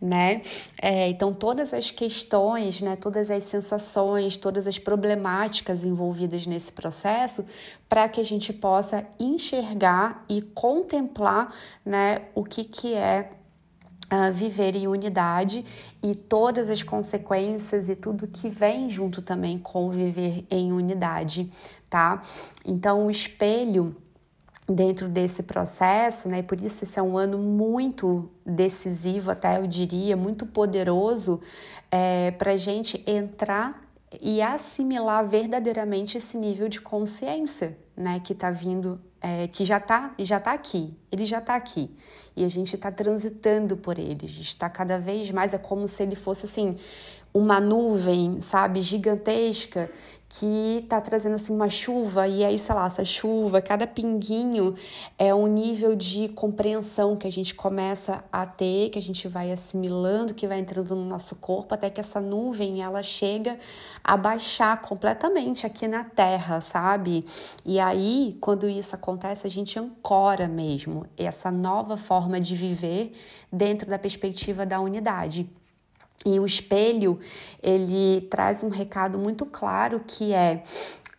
né? 0.00 0.40
É, 0.80 1.08
então, 1.08 1.34
todas 1.34 1.74
as 1.74 1.90
questões, 1.90 2.80
né, 2.80 2.94
todas 2.94 3.28
as 3.28 3.42
sensações, 3.42 4.36
todas 4.36 4.68
as 4.68 4.78
problemáticas 4.78 5.82
envolvidas 5.82 6.46
nesse 6.46 6.70
processo, 6.70 7.44
para 7.88 8.08
que 8.08 8.20
a 8.20 8.24
gente 8.24 8.52
possa 8.52 9.04
enxergar 9.18 10.24
e 10.28 10.42
contemplar 10.42 11.52
né, 11.84 12.22
o 12.36 12.44
que, 12.44 12.62
que 12.62 12.94
é 12.94 13.30
Uh, 14.08 14.32
viver 14.32 14.76
em 14.76 14.86
unidade 14.86 15.64
e 16.00 16.14
todas 16.14 16.70
as 16.70 16.80
consequências 16.80 17.88
e 17.88 17.96
tudo 17.96 18.28
que 18.28 18.48
vem 18.48 18.88
junto 18.88 19.20
também 19.20 19.58
com 19.58 19.90
viver 19.90 20.46
em 20.48 20.70
unidade, 20.72 21.50
tá? 21.90 22.22
Então, 22.64 23.06
o 23.06 23.10
espelho 23.10 23.96
dentro 24.68 25.08
desse 25.08 25.42
processo, 25.42 26.28
né? 26.28 26.42
Por 26.42 26.60
isso 26.60 26.84
esse 26.84 26.98
é 26.98 27.02
um 27.02 27.16
ano 27.16 27.38
muito 27.38 28.28
decisivo, 28.44 29.30
até 29.30 29.58
eu 29.58 29.66
diria, 29.66 30.16
muito 30.16 30.44
poderoso 30.44 31.40
é, 31.90 32.32
para 32.32 32.52
a 32.52 32.56
gente 32.56 33.02
entrar 33.06 33.84
e 34.20 34.42
assimilar 34.42 35.26
verdadeiramente 35.26 36.18
esse 36.18 36.36
nível 36.36 36.68
de 36.68 36.80
consciência, 36.80 37.78
né? 37.96 38.20
Que 38.20 38.32
está 38.32 38.50
vindo 38.50 39.00
é, 39.20 39.48
que 39.48 39.64
já 39.64 39.78
está 39.78 40.14
já 40.18 40.40
tá 40.40 40.52
aqui, 40.52 40.94
ele 41.10 41.24
já 41.24 41.38
está 41.38 41.56
aqui. 41.56 41.90
E 42.36 42.44
a 42.44 42.48
gente 42.48 42.74
está 42.74 42.92
transitando 42.92 43.76
por 43.76 43.98
ele, 43.98 44.26
a 44.26 44.28
gente 44.28 44.48
está 44.48 44.68
cada 44.68 44.98
vez 44.98 45.30
mais, 45.30 45.54
é 45.54 45.58
como 45.58 45.88
se 45.88 46.02
ele 46.02 46.14
fosse 46.14 46.44
assim, 46.44 46.76
uma 47.36 47.60
nuvem, 47.60 48.40
sabe, 48.40 48.80
gigantesca 48.80 49.90
que 50.26 50.80
está 50.82 51.00
trazendo 51.00 51.34
assim 51.34 51.52
uma 51.52 51.68
chuva 51.68 52.26
e 52.26 52.42
aí, 52.42 52.58
sei 52.58 52.74
lá, 52.74 52.86
essa 52.86 53.04
chuva, 53.04 53.60
cada 53.60 53.86
pinguinho 53.86 54.74
é 55.18 55.34
um 55.34 55.46
nível 55.46 55.94
de 55.94 56.28
compreensão 56.28 57.14
que 57.14 57.28
a 57.28 57.30
gente 57.30 57.54
começa 57.54 58.24
a 58.32 58.46
ter, 58.46 58.88
que 58.88 58.98
a 58.98 59.02
gente 59.02 59.28
vai 59.28 59.52
assimilando, 59.52 60.32
que 60.32 60.46
vai 60.46 60.58
entrando 60.58 60.96
no 60.96 61.04
nosso 61.04 61.36
corpo, 61.36 61.74
até 61.74 61.90
que 61.90 62.00
essa 62.00 62.20
nuvem 62.20 62.82
ela 62.82 63.02
chega 63.02 63.58
a 64.02 64.16
baixar 64.16 64.80
completamente 64.80 65.66
aqui 65.66 65.86
na 65.86 66.04
Terra, 66.04 66.62
sabe? 66.62 67.24
E 67.66 67.78
aí, 67.78 68.36
quando 68.40 68.66
isso 68.66 68.94
acontece, 68.94 69.46
a 69.46 69.50
gente 69.50 69.78
ancora 69.78 70.48
mesmo 70.48 71.06
essa 71.18 71.50
nova 71.50 71.98
forma 71.98 72.40
de 72.40 72.56
viver 72.56 73.12
dentro 73.52 73.88
da 73.88 73.98
perspectiva 73.98 74.64
da 74.64 74.80
unidade. 74.80 75.48
E 76.24 76.40
o 76.40 76.46
espelho, 76.46 77.20
ele 77.62 78.22
traz 78.22 78.62
um 78.62 78.68
recado 78.68 79.18
muito 79.18 79.46
claro 79.46 80.02
que 80.06 80.32
é 80.32 80.62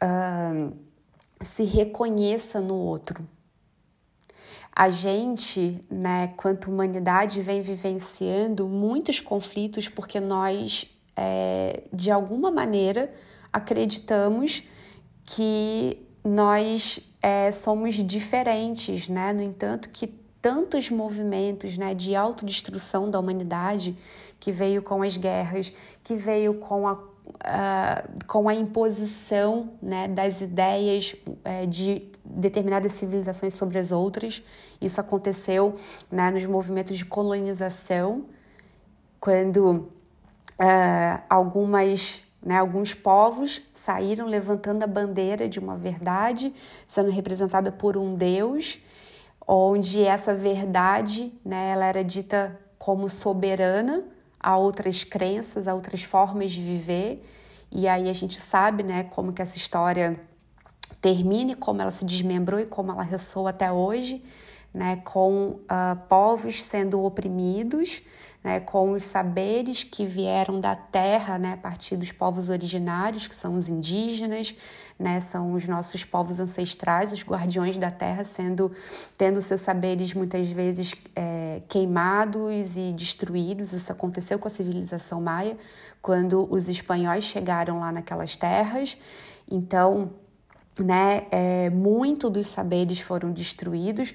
uh, 0.04 0.75
se 1.42 1.63
reconheça 1.63 2.60
no 2.60 2.75
outro. 2.75 3.27
A 4.75 4.89
gente, 4.89 5.84
né, 5.89 6.34
quanto 6.38 6.70
humanidade, 6.70 7.42
vem 7.42 7.62
vivenciando 7.62 8.68
muitos 8.68 9.20
conflitos 9.20 9.88
porque 9.89 10.20
nós, 10.20 10.86
é, 11.16 11.84
de 11.92 12.12
alguma 12.12 12.51
maneira, 12.51 13.12
acreditamos 13.51 14.62
que 15.24 16.06
nós 16.24 17.00
é, 17.22 17.51
somos 17.51 17.96
diferentes, 17.96 19.10
né? 19.10 19.34
No 19.34 19.42
entanto, 19.42 19.89
que 19.89 20.13
tantos 20.41 20.89
movimentos 20.89 21.77
né, 21.77 21.94
de 21.94 22.15
autodestruição 22.15 23.10
da 23.10 23.20
humanidade 23.20 23.98
que 24.39 24.51
veio 24.51 24.82
com 24.82 25.01
as 25.01 25.17
guerras, 25.17 25.74
que 26.03 26.15
veio 26.15 26.56
com 26.56 26.88
a, 26.88 26.94
uh, 26.94 28.25
com 28.27 28.48
a 28.48 28.53
imposição 28.53 29.74
né, 29.82 30.08
das 30.08 30.41
ideias 30.41 31.15
uh, 31.27 31.67
de 31.67 32.10
determinadas 32.24 32.94
civilizações 32.94 33.53
sobre 33.53 33.79
as 33.79 33.91
outras. 33.91 34.44
Isso 34.79 35.01
aconteceu 35.01 35.75
né, 36.12 36.29
nos 36.29 36.46
movimentos 36.46 36.98
de 36.98 37.06
colonização, 37.06 38.25
quando 39.20 39.89
uh, 40.60 41.24
algumas 41.29 42.22
né, 42.48 42.58
alguns 42.58 42.94
povos 42.94 43.62
saíram 43.74 44.25
levantando 44.25 44.84
a 44.84 44.88
bandeira 44.88 45.50
de 45.50 45.60
uma 45.60 45.75
verdade, 45.75 46.53
sendo 46.88 47.10
representada 47.10 47.72
por 47.72 47.98
um 47.98 48.15
Deus, 48.15 48.79
onde 49.48 50.04
essa 50.04 50.36
verdade 50.36 51.32
né, 51.46 51.72
ela 51.72 51.86
era 51.86 52.04
dita 52.04 52.60
como 52.77 53.08
soberana, 53.08 54.04
a 54.39 54.58
outras 54.58 55.04
crenças, 55.04 55.68
a 55.68 55.74
outras 55.74 56.04
formas 56.04 56.51
de 56.51 56.62
viver. 56.62 57.25
E 57.72 57.88
aí 57.88 58.10
a 58.10 58.13
gente 58.13 58.39
sabe, 58.39 58.84
né, 58.84 59.06
como 59.06 59.32
que 59.32 59.42
essa 59.42 59.58
história 59.58 60.20
termina, 61.01 61.56
como 61.56 61.82
ela 61.82 61.92
se 61.92 62.06
desmembrou 62.06 62.60
e 62.60 62.66
como 62.66 62.92
ela 62.92 63.04
ressoa 63.04 63.50
até 63.50 63.72
hoje, 63.72 64.24
né, 64.74 65.01
com 65.03 65.59
uh, 65.62 65.95
povos 66.07 66.63
sendo 66.63 67.03
oprimidos, 67.03 68.01
né, 68.43 68.59
com 68.59 68.91
os 68.91 69.03
saberes 69.03 69.83
que 69.83 70.05
vieram 70.05 70.59
da 70.59 70.75
terra, 70.75 71.38
né, 71.38 71.53
a 71.53 71.57
partir 71.57 71.97
dos 71.97 72.12
povos 72.12 72.47
originários, 72.47 73.27
que 73.27 73.36
são 73.36 73.55
os 73.55 73.67
indígenas, 73.67 74.55
né, 74.97 75.19
são 75.19 75.53
os 75.53 75.67
nossos 75.67 76.03
povos 76.03 76.39
ancestrais, 76.39 77.12
os 77.12 77.24
guardiões 77.24 77.77
da 77.77 77.91
terra, 77.91 78.24
sendo 78.24 78.71
tendo 79.17 79.41
seus 79.41 79.62
saberes 79.62 80.13
muitas 80.13 80.47
vezes 80.50 80.93
é, 81.15 81.62
queimados 81.67 82.77
e 82.77 82.93
destruídos. 82.93 83.74
Isso 83.74 83.91
aconteceu 83.91 84.39
com 84.39 84.47
a 84.47 84.51
civilização 84.51 85.19
maia, 85.19 85.57
quando 86.01 86.47
os 86.50 86.69
espanhóis 86.69 87.25
chegaram 87.25 87.79
lá 87.79 87.91
naquelas 87.91 88.38
terras. 88.38 88.97
Então, 89.50 90.12
né, 90.79 91.25
é, 91.31 91.69
muito 91.69 92.29
dos 92.29 92.47
saberes 92.47 93.00
foram 93.00 93.31
destruídos 93.31 94.13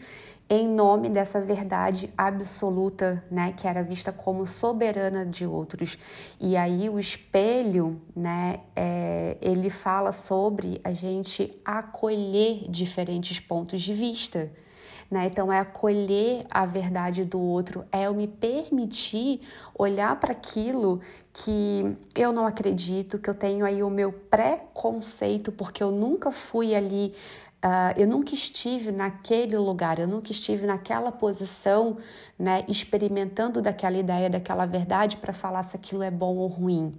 em 0.54 0.68
nome 0.68 1.08
dessa 1.08 1.40
verdade 1.40 2.12
absoluta, 2.16 3.24
né, 3.30 3.54
que 3.56 3.66
era 3.66 3.82
vista 3.82 4.12
como 4.12 4.44
soberana 4.46 5.24
de 5.24 5.46
outros. 5.46 5.96
E 6.38 6.58
aí 6.58 6.90
o 6.90 7.00
espelho, 7.00 7.98
né, 8.14 8.60
é, 8.76 9.38
ele 9.40 9.70
fala 9.70 10.12
sobre 10.12 10.78
a 10.84 10.92
gente 10.92 11.58
acolher 11.64 12.70
diferentes 12.70 13.40
pontos 13.40 13.80
de 13.80 13.94
vista. 13.94 14.52
Né? 15.12 15.26
Então, 15.26 15.52
é 15.52 15.58
acolher 15.58 16.46
a 16.50 16.64
verdade 16.64 17.22
do 17.22 17.38
outro, 17.38 17.84
é 17.92 18.06
eu 18.06 18.14
me 18.14 18.26
permitir 18.26 19.42
olhar 19.78 20.18
para 20.18 20.32
aquilo 20.32 21.02
que 21.34 21.94
eu 22.16 22.32
não 22.32 22.46
acredito, 22.46 23.18
que 23.18 23.28
eu 23.28 23.34
tenho 23.34 23.62
aí 23.66 23.82
o 23.82 23.90
meu 23.90 24.10
preconceito, 24.10 25.52
porque 25.52 25.82
eu 25.82 25.90
nunca 25.90 26.30
fui 26.30 26.74
ali 26.74 27.14
Uh, 27.64 27.94
eu 27.96 28.08
nunca 28.08 28.34
estive 28.34 28.90
naquele 28.90 29.56
lugar, 29.56 30.00
eu 30.00 30.08
nunca 30.08 30.32
estive 30.32 30.66
naquela 30.66 31.12
posição, 31.12 31.96
né, 32.36 32.64
experimentando 32.66 33.62
daquela 33.62 33.96
ideia, 33.96 34.28
daquela 34.28 34.66
verdade 34.66 35.16
para 35.18 35.32
falar 35.32 35.62
se 35.62 35.76
aquilo 35.76 36.02
é 36.02 36.10
bom 36.10 36.38
ou 36.38 36.48
ruim. 36.48 36.92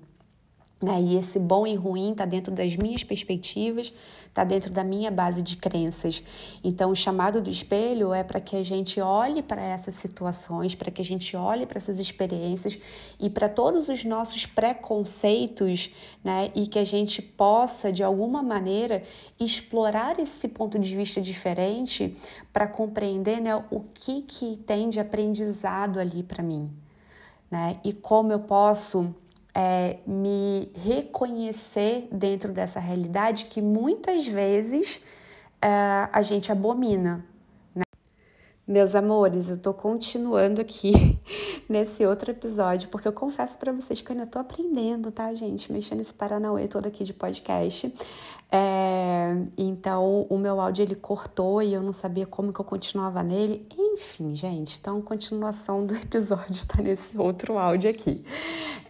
Né? 0.83 1.01
E 1.01 1.17
esse 1.17 1.39
bom 1.39 1.65
e 1.65 1.75
ruim 1.75 2.11
está 2.11 2.25
dentro 2.25 2.53
das 2.53 2.75
minhas 2.75 3.05
perspectivas, 3.05 3.93
está 4.27 4.43
dentro 4.43 4.69
da 4.69 4.83
minha 4.83 5.09
base 5.09 5.41
de 5.41 5.55
crenças. 5.55 6.21
Então, 6.61 6.91
o 6.91 6.95
chamado 6.95 7.39
do 7.39 7.49
espelho 7.49 8.13
é 8.13 8.21
para 8.21 8.41
que 8.41 8.53
a 8.57 8.63
gente 8.63 8.99
olhe 8.99 9.41
para 9.41 9.61
essas 9.61 9.95
situações, 9.95 10.75
para 10.75 10.91
que 10.91 11.01
a 11.01 11.05
gente 11.05 11.37
olhe 11.37 11.65
para 11.65 11.77
essas 11.77 11.99
experiências 11.99 12.77
e 13.17 13.29
para 13.29 13.47
todos 13.47 13.87
os 13.87 14.03
nossos 14.03 14.45
preconceitos, 14.45 15.89
né? 16.21 16.51
E 16.53 16.67
que 16.67 16.79
a 16.79 16.85
gente 16.85 17.21
possa, 17.21 17.89
de 17.89 18.03
alguma 18.03 18.43
maneira, 18.43 19.03
explorar 19.39 20.19
esse 20.19 20.49
ponto 20.49 20.77
de 20.77 20.93
vista 20.93 21.21
diferente 21.21 22.17
para 22.51 22.67
compreender 22.67 23.39
né, 23.39 23.55
o 23.71 23.79
que, 23.93 24.21
que 24.23 24.57
tem 24.67 24.89
de 24.89 24.99
aprendizado 24.99 25.97
ali 25.97 26.23
para 26.23 26.43
mim. 26.43 26.69
Né? 27.49 27.79
E 27.85 27.93
como 27.93 28.33
eu 28.33 28.39
posso 28.39 29.15
é, 29.55 29.97
me 30.05 30.71
reconhecer 30.75 32.07
dentro 32.11 32.51
dessa 32.51 32.79
realidade 32.79 33.45
que 33.45 33.61
muitas 33.61 34.25
vezes 34.25 35.01
é, 35.61 36.09
a 36.11 36.21
gente 36.21 36.51
abomina. 36.51 37.25
Meus 38.65 38.95
amores, 38.95 39.49
eu 39.49 39.57
tô 39.57 39.73
continuando 39.73 40.61
aqui 40.61 41.19
nesse 41.67 42.05
outro 42.05 42.31
episódio, 42.31 42.87
porque 42.87 43.05
eu 43.05 43.11
confesso 43.11 43.57
para 43.57 43.73
vocês 43.73 43.99
que 43.99 44.09
eu 44.09 44.13
ainda 44.13 44.25
tô 44.25 44.39
aprendendo, 44.39 45.11
tá, 45.11 45.33
gente? 45.33 45.69
Mexendo 45.69 45.97
nesse 45.97 46.13
Paranauê 46.13 46.69
todo 46.69 46.85
aqui 46.87 47.03
de 47.03 47.13
podcast. 47.13 47.93
É, 48.55 49.35
então, 49.57 50.27
o 50.29 50.37
meu 50.37 50.61
áudio 50.61 50.83
ele 50.83 50.93
cortou 50.93 51.59
e 51.59 51.73
eu 51.73 51.81
não 51.81 51.91
sabia 51.91 52.27
como 52.27 52.53
que 52.53 52.61
eu 52.61 52.63
continuava 52.63 53.23
nele. 53.23 53.67
Enfim, 53.75 54.35
gente, 54.35 54.77
então, 54.79 55.01
continuação 55.01 55.83
do 55.83 55.95
episódio 55.97 56.63
tá 56.67 56.79
nesse 56.79 57.17
outro 57.17 57.57
áudio 57.57 57.89
aqui. 57.89 58.23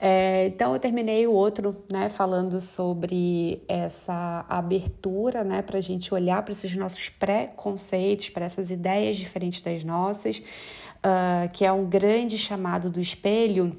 É, 0.02 0.48
então, 0.48 0.74
eu 0.74 0.80
terminei 0.80 1.26
o 1.26 1.32
outro, 1.32 1.78
né, 1.90 2.10
falando 2.10 2.60
sobre 2.60 3.64
essa 3.70 4.46
abertura, 4.50 5.46
né, 5.46 5.62
pra 5.62 5.80
gente 5.80 6.14
olhar 6.14 6.44
para 6.44 6.52
esses 6.52 6.76
nossos 6.76 7.08
preconceitos, 7.08 8.30
para 8.30 8.44
essas 8.44 8.70
ideias 8.70 9.16
diferentes 9.16 9.62
das 9.64 9.84
nossas, 9.84 10.38
uh, 10.38 11.50
que 11.52 11.66
é 11.66 11.72
um 11.72 11.86
grande 11.86 12.38
chamado 12.38 12.90
do 12.90 13.00
espelho. 13.00 13.78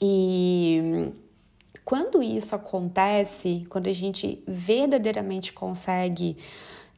E 0.00 1.12
quando 1.84 2.22
isso 2.22 2.54
acontece, 2.54 3.64
quando 3.68 3.88
a 3.88 3.92
gente 3.92 4.42
verdadeiramente 4.46 5.52
consegue 5.52 6.36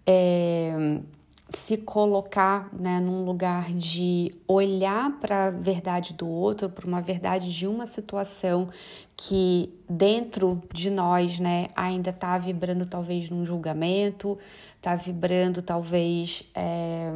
é, 0.06 1.00
se 1.48 1.76
colocar 1.76 2.68
né, 2.72 3.00
num 3.00 3.24
lugar 3.24 3.72
de 3.72 4.32
olhar 4.46 5.18
para 5.18 5.46
a 5.46 5.50
verdade 5.50 6.14
do 6.14 6.28
outro, 6.28 6.68
para 6.68 6.86
uma 6.86 7.00
verdade 7.00 7.52
de 7.52 7.66
uma 7.66 7.86
situação 7.86 8.68
que 9.16 9.72
dentro 9.88 10.62
de 10.72 10.90
nós 10.90 11.40
né, 11.40 11.68
ainda 11.74 12.10
está 12.10 12.38
vibrando 12.38 12.86
talvez 12.86 13.28
num 13.28 13.44
julgamento, 13.44 14.38
está 14.76 14.94
vibrando 14.94 15.62
talvez. 15.62 16.44
É, 16.54 17.10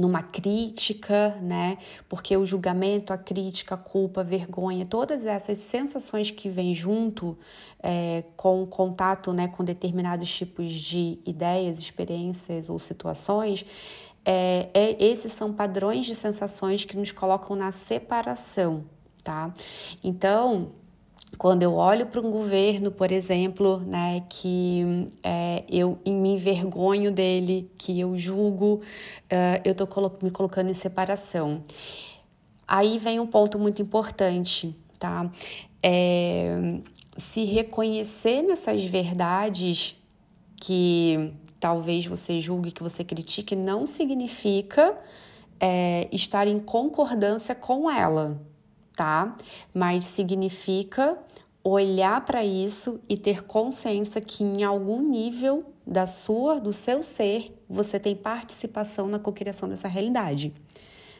numa 0.00 0.22
crítica, 0.22 1.36
né? 1.42 1.76
Porque 2.08 2.34
o 2.34 2.46
julgamento, 2.46 3.12
a 3.12 3.18
crítica, 3.18 3.74
a 3.74 3.78
culpa, 3.78 4.22
a 4.22 4.24
vergonha, 4.24 4.86
todas 4.86 5.26
essas 5.26 5.58
sensações 5.58 6.30
que 6.30 6.48
vêm 6.48 6.72
junto 6.72 7.36
é, 7.82 8.24
com 8.34 8.62
o 8.62 8.66
contato, 8.66 9.32
né, 9.34 9.48
com 9.48 9.62
determinados 9.62 10.34
tipos 10.34 10.72
de 10.72 11.18
ideias, 11.26 11.78
experiências 11.78 12.70
ou 12.70 12.78
situações, 12.78 13.66
é, 14.24 14.68
é, 14.72 15.04
esses 15.04 15.32
são 15.32 15.52
padrões 15.52 16.06
de 16.06 16.14
sensações 16.14 16.84
que 16.84 16.96
nos 16.96 17.12
colocam 17.12 17.54
na 17.54 17.70
separação, 17.70 18.84
tá? 19.22 19.52
Então, 20.02 20.72
quando 21.38 21.62
eu 21.62 21.74
olho 21.74 22.06
para 22.06 22.20
um 22.20 22.30
governo, 22.30 22.90
por 22.90 23.10
exemplo, 23.10 23.78
né, 23.80 24.22
que 24.28 25.06
é, 25.22 25.64
eu 25.68 25.98
me 26.06 26.34
envergonho 26.34 27.10
dele, 27.10 27.70
que 27.78 27.98
eu 27.98 28.16
julgo, 28.18 28.74
uh, 28.74 29.60
eu 29.64 29.72
estou 29.72 29.86
colo 29.86 30.12
me 30.22 30.30
colocando 30.30 30.70
em 30.70 30.74
separação. 30.74 31.62
Aí 32.66 32.98
vem 32.98 33.18
um 33.18 33.26
ponto 33.26 33.58
muito 33.58 33.80
importante, 33.82 34.76
tá? 34.98 35.30
É, 35.82 36.78
se 37.16 37.44
reconhecer 37.44 38.42
nessas 38.42 38.84
verdades 38.84 39.96
que 40.56 41.32
talvez 41.58 42.06
você 42.06 42.38
julgue, 42.38 42.70
que 42.70 42.82
você 42.82 43.02
critique, 43.02 43.56
não 43.56 43.86
significa 43.86 44.96
é, 45.58 46.08
estar 46.12 46.46
em 46.46 46.58
concordância 46.60 47.54
com 47.54 47.90
ela, 47.90 48.40
tá? 48.96 49.36
Mas 49.72 50.04
significa 50.06 51.18
olhar 51.62 52.24
para 52.24 52.44
isso 52.44 53.00
e 53.08 53.16
ter 53.16 53.44
consciência 53.44 54.20
que 54.20 54.42
em 54.42 54.62
algum 54.64 55.02
nível 55.02 55.64
da 55.86 56.06
sua, 56.06 56.60
do 56.60 56.72
seu 56.72 57.02
ser, 57.02 57.54
você 57.68 57.98
tem 57.98 58.16
participação 58.16 59.06
na 59.08 59.18
cocriação 59.18 59.68
dessa 59.68 59.88
realidade. 59.88 60.52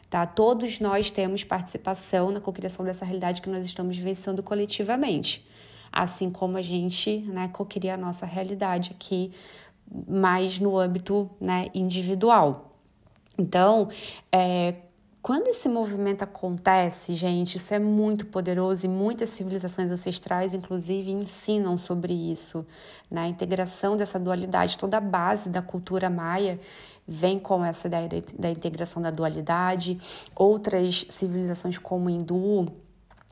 Tá? 0.09 0.25
Todos 0.25 0.79
nós 0.79 1.11
temos 1.11 1.43
participação 1.43 2.31
na 2.31 2.41
cocriação 2.41 2.83
dessa 2.83 3.05
realidade 3.05 3.41
que 3.41 3.49
nós 3.49 3.65
estamos 3.65 3.95
vivenciando 3.95 4.43
coletivamente. 4.43 5.47
Assim 5.91 6.29
como 6.29 6.57
a 6.57 6.61
gente, 6.61 7.19
né, 7.19 7.49
cocria 7.49 7.93
a 7.93 7.97
nossa 7.97 8.25
realidade 8.25 8.91
aqui 8.91 9.31
mais 10.07 10.59
no 10.59 10.77
âmbito, 10.77 11.29
né, 11.39 11.67
individual. 11.73 12.77
Então, 13.37 13.89
é, 14.31 14.75
quando 15.21 15.47
esse 15.47 15.69
movimento 15.69 16.23
acontece, 16.23 17.13
gente, 17.13 17.57
isso 17.57 17.73
é 17.73 17.79
muito 17.79 18.25
poderoso 18.25 18.85
e 18.85 18.89
muitas 18.89 19.29
civilizações 19.29 19.91
ancestrais, 19.91 20.51
inclusive, 20.51 21.11
ensinam 21.11 21.77
sobre 21.77 22.11
isso. 22.11 22.65
Na 23.09 23.21
né? 23.21 23.27
integração 23.27 23.95
dessa 23.95 24.19
dualidade, 24.19 24.79
toda 24.79 24.97
a 24.97 25.01
base 25.01 25.47
da 25.47 25.61
cultura 25.61 26.09
maia 26.09 26.59
vem 27.07 27.37
com 27.37 27.63
essa 27.63 27.87
ideia 27.87 28.09
da 28.37 28.49
integração 28.49 28.99
da 28.99 29.11
dualidade. 29.11 29.99
Outras 30.35 31.05
civilizações, 31.11 31.77
como 31.77 32.09
hindu, 32.09 32.67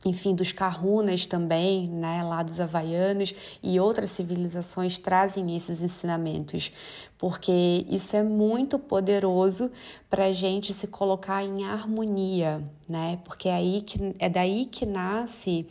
enfim, 0.05 0.33
dos 0.33 0.51
kahunas 0.51 1.25
também, 1.25 1.89
né, 1.89 2.23
lá 2.23 2.41
dos 2.41 2.59
havaianos 2.59 3.33
e 3.62 3.79
outras 3.79 4.12
civilizações 4.12 4.97
trazem 4.97 5.55
esses 5.55 5.81
ensinamentos, 5.81 6.71
porque 7.17 7.85
isso 7.89 8.15
é 8.15 8.23
muito 8.23 8.79
poderoso 8.79 9.71
para 10.09 10.25
a 10.25 10.33
gente 10.33 10.73
se 10.73 10.88
colocar 10.88 11.43
em 11.43 11.65
harmonia, 11.65 12.63
né, 12.88 13.19
porque 13.25 13.49
é, 13.49 13.53
aí 13.53 13.81
que, 13.81 14.15
é 14.19 14.29
daí 14.29 14.65
que 14.65 14.85
nasce. 14.85 15.67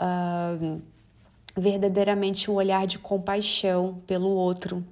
Uh, 0.00 0.91
verdadeiramente 1.56 2.50
o 2.50 2.54
olhar 2.54 2.86
de 2.86 2.98
compaixão 2.98 4.02
pelo 4.06 4.28
outro, 4.28 4.84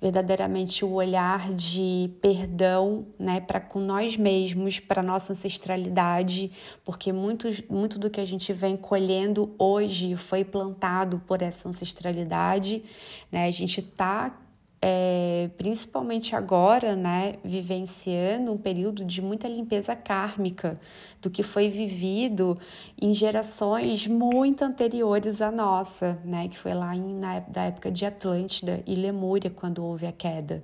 verdadeiramente 0.00 0.84
o 0.84 0.92
olhar 0.92 1.52
de 1.52 2.10
perdão, 2.22 3.06
né, 3.18 3.40
para 3.40 3.60
com 3.60 3.78
nós 3.78 4.16
mesmos, 4.16 4.78
para 4.78 5.02
nossa 5.02 5.32
ancestralidade, 5.32 6.50
porque 6.84 7.12
muito, 7.12 7.48
muito 7.68 7.98
do 7.98 8.08
que 8.08 8.20
a 8.20 8.24
gente 8.24 8.52
vem 8.52 8.76
colhendo 8.76 9.54
hoje 9.58 10.16
foi 10.16 10.44
plantado 10.44 11.22
por 11.26 11.42
essa 11.42 11.68
ancestralidade, 11.68 12.82
né? 13.30 13.46
A 13.46 13.50
gente 13.50 13.80
está 13.80 14.34
é, 14.80 15.50
principalmente 15.58 16.36
agora, 16.36 16.94
né, 16.94 17.34
vivenciando 17.44 18.52
um 18.52 18.56
período 18.56 19.04
de 19.04 19.20
muita 19.20 19.48
limpeza 19.48 19.96
kármica 19.96 20.78
do 21.20 21.28
que 21.28 21.42
foi 21.42 21.68
vivido 21.68 22.56
em 23.00 23.12
gerações 23.12 24.06
muito 24.06 24.62
anteriores 24.62 25.40
à 25.40 25.50
nossa, 25.50 26.18
né, 26.24 26.48
que 26.48 26.56
foi 26.56 26.74
lá 26.74 26.94
em, 26.94 27.18
na 27.18 27.40
da 27.40 27.64
época 27.64 27.90
de 27.90 28.06
Atlântida 28.06 28.82
e 28.86 28.94
Lemúria, 28.94 29.50
quando 29.50 29.84
houve 29.84 30.06
a 30.06 30.12
queda. 30.12 30.62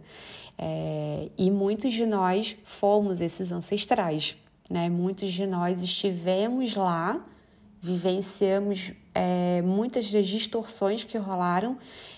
É, 0.57 1.29
e 1.37 1.51
muitos 1.51 1.93
de 1.93 2.07
nós 2.07 2.57
fomos 2.65 3.21
esses 3.21 3.51
ancestrais, 3.51 4.37
né, 4.71 4.89
muitos 4.89 5.33
de 5.33 5.45
nós 5.45 5.83
estivemos 5.83 6.77
lá, 6.77 7.21
vivenciamos 7.85 8.93
é, 9.15 9.61
muitas 9.61 10.11
das 10.11 10.27
distorções 10.27 11.05
que 11.05 11.19
rolaram 11.19 11.77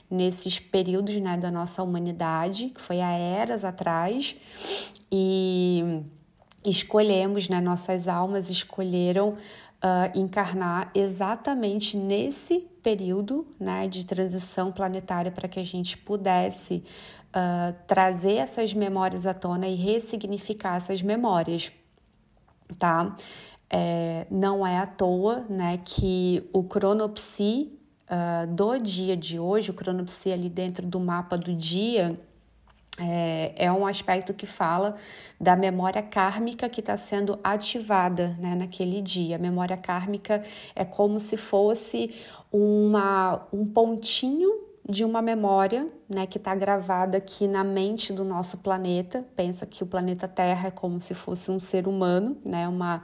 nesses 0.09 0.61
períodos 0.61 1.17
né, 1.17 1.37
da 1.37 1.51
nossa 1.51 1.83
humanidade, 1.83 2.71
que 2.71 2.81
foi 2.81 3.01
há 3.01 3.11
eras 3.11 3.65
atrás, 3.65 4.37
e 5.11 6.03
escolhemos, 6.65 7.49
né, 7.49 7.61
nossas 7.61 8.07
almas 8.07 8.49
escolheram 8.49 9.31
uh, 9.31 9.37
encarnar 10.17 10.93
exatamente 10.95 11.97
nesse 11.97 12.61
período 12.81 13.45
né, 13.59 13.89
de 13.89 14.07
transição 14.07 14.71
planetária 14.71 15.33
para 15.33 15.49
que 15.49 15.59
a 15.59 15.65
gente 15.65 15.99
pudesse 15.99 16.85
uh, 17.31 17.75
trazer 17.89 18.35
essas 18.35 18.73
memórias 18.73 19.27
à 19.27 19.35
tona 19.35 19.67
e 19.67 19.75
ressignificar 19.75 20.77
essas 20.77 21.03
memórias, 21.03 21.73
tá? 22.79 23.17
É, 23.69 24.27
não 24.31 24.67
é 24.67 24.79
à 24.79 24.87
toa 24.87 25.45
né, 25.49 25.81
que 25.85 26.49
o 26.53 26.63
cronopsi 26.63 27.73
uh, 28.09 28.47
do 28.47 28.79
dia 28.79 29.17
de 29.17 29.39
hoje, 29.39 29.71
o 29.71 29.75
cronopsi 29.75 30.31
ali 30.31 30.49
dentro 30.49 30.87
do 30.87 31.01
mapa 31.01 31.37
do 31.37 31.53
dia, 31.55 32.19
é, 32.99 33.53
é, 33.57 33.73
um 33.73 33.87
aspecto 33.87 34.33
que 34.33 34.47
fala 34.47 34.97
da 35.39 35.55
memória 35.55 36.03
kármica 36.03 36.69
que 36.69 36.81
está 36.81 36.97
sendo 36.97 37.39
ativada 37.45 38.37
né, 38.39 38.55
naquele 38.55 39.03
dia. 39.03 39.37
A 39.37 39.39
memória 39.39 39.77
kármica 39.77 40.43
é 40.75 40.85
como 40.85 41.21
se 41.21 41.37
fosse 41.37 42.15
uma, 42.51 43.47
um 43.53 43.67
pontinho 43.67 44.65
de 44.89 45.05
uma 45.05 45.21
memória 45.21 45.87
né, 46.09 46.27
que 46.27 46.39
está 46.39 46.55
gravada 46.55 47.19
aqui 47.19 47.47
na 47.47 47.63
mente 47.63 48.13
do 48.13 48.25
nosso 48.25 48.59
planeta. 48.59 49.27
Pensa 49.35 49.67
que 49.67 49.83
o 49.83 49.87
planeta 49.87 50.27
Terra 50.27 50.69
é 50.69 50.71
como 50.71 51.01
se 51.01 51.13
fosse 51.13 51.51
um 51.51 51.61
ser 51.61 51.87
humano, 51.87 52.39
né, 52.45 52.67
uma 52.67 53.03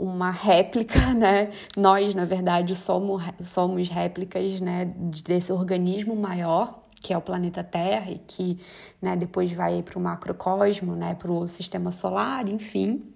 uma 0.00 0.30
réplica, 0.30 0.98
né? 1.12 1.50
Nós, 1.76 2.14
na 2.14 2.24
verdade, 2.24 2.74
somos, 2.74 3.22
somos 3.42 3.88
réplicas 3.88 4.60
né, 4.60 4.86
desse 5.24 5.52
organismo 5.52 6.16
maior, 6.16 6.82
que 7.02 7.12
é 7.12 7.18
o 7.18 7.20
planeta 7.20 7.62
Terra, 7.62 8.10
e 8.10 8.18
que 8.18 8.58
né, 9.00 9.14
depois 9.14 9.52
vai 9.52 9.82
para 9.82 9.98
o 9.98 10.02
macrocosmo, 10.02 10.96
né, 10.96 11.14
para 11.14 11.30
o 11.30 11.46
sistema 11.46 11.90
solar, 11.90 12.48
enfim. 12.48 13.12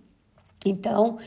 Então, 0.64 1.18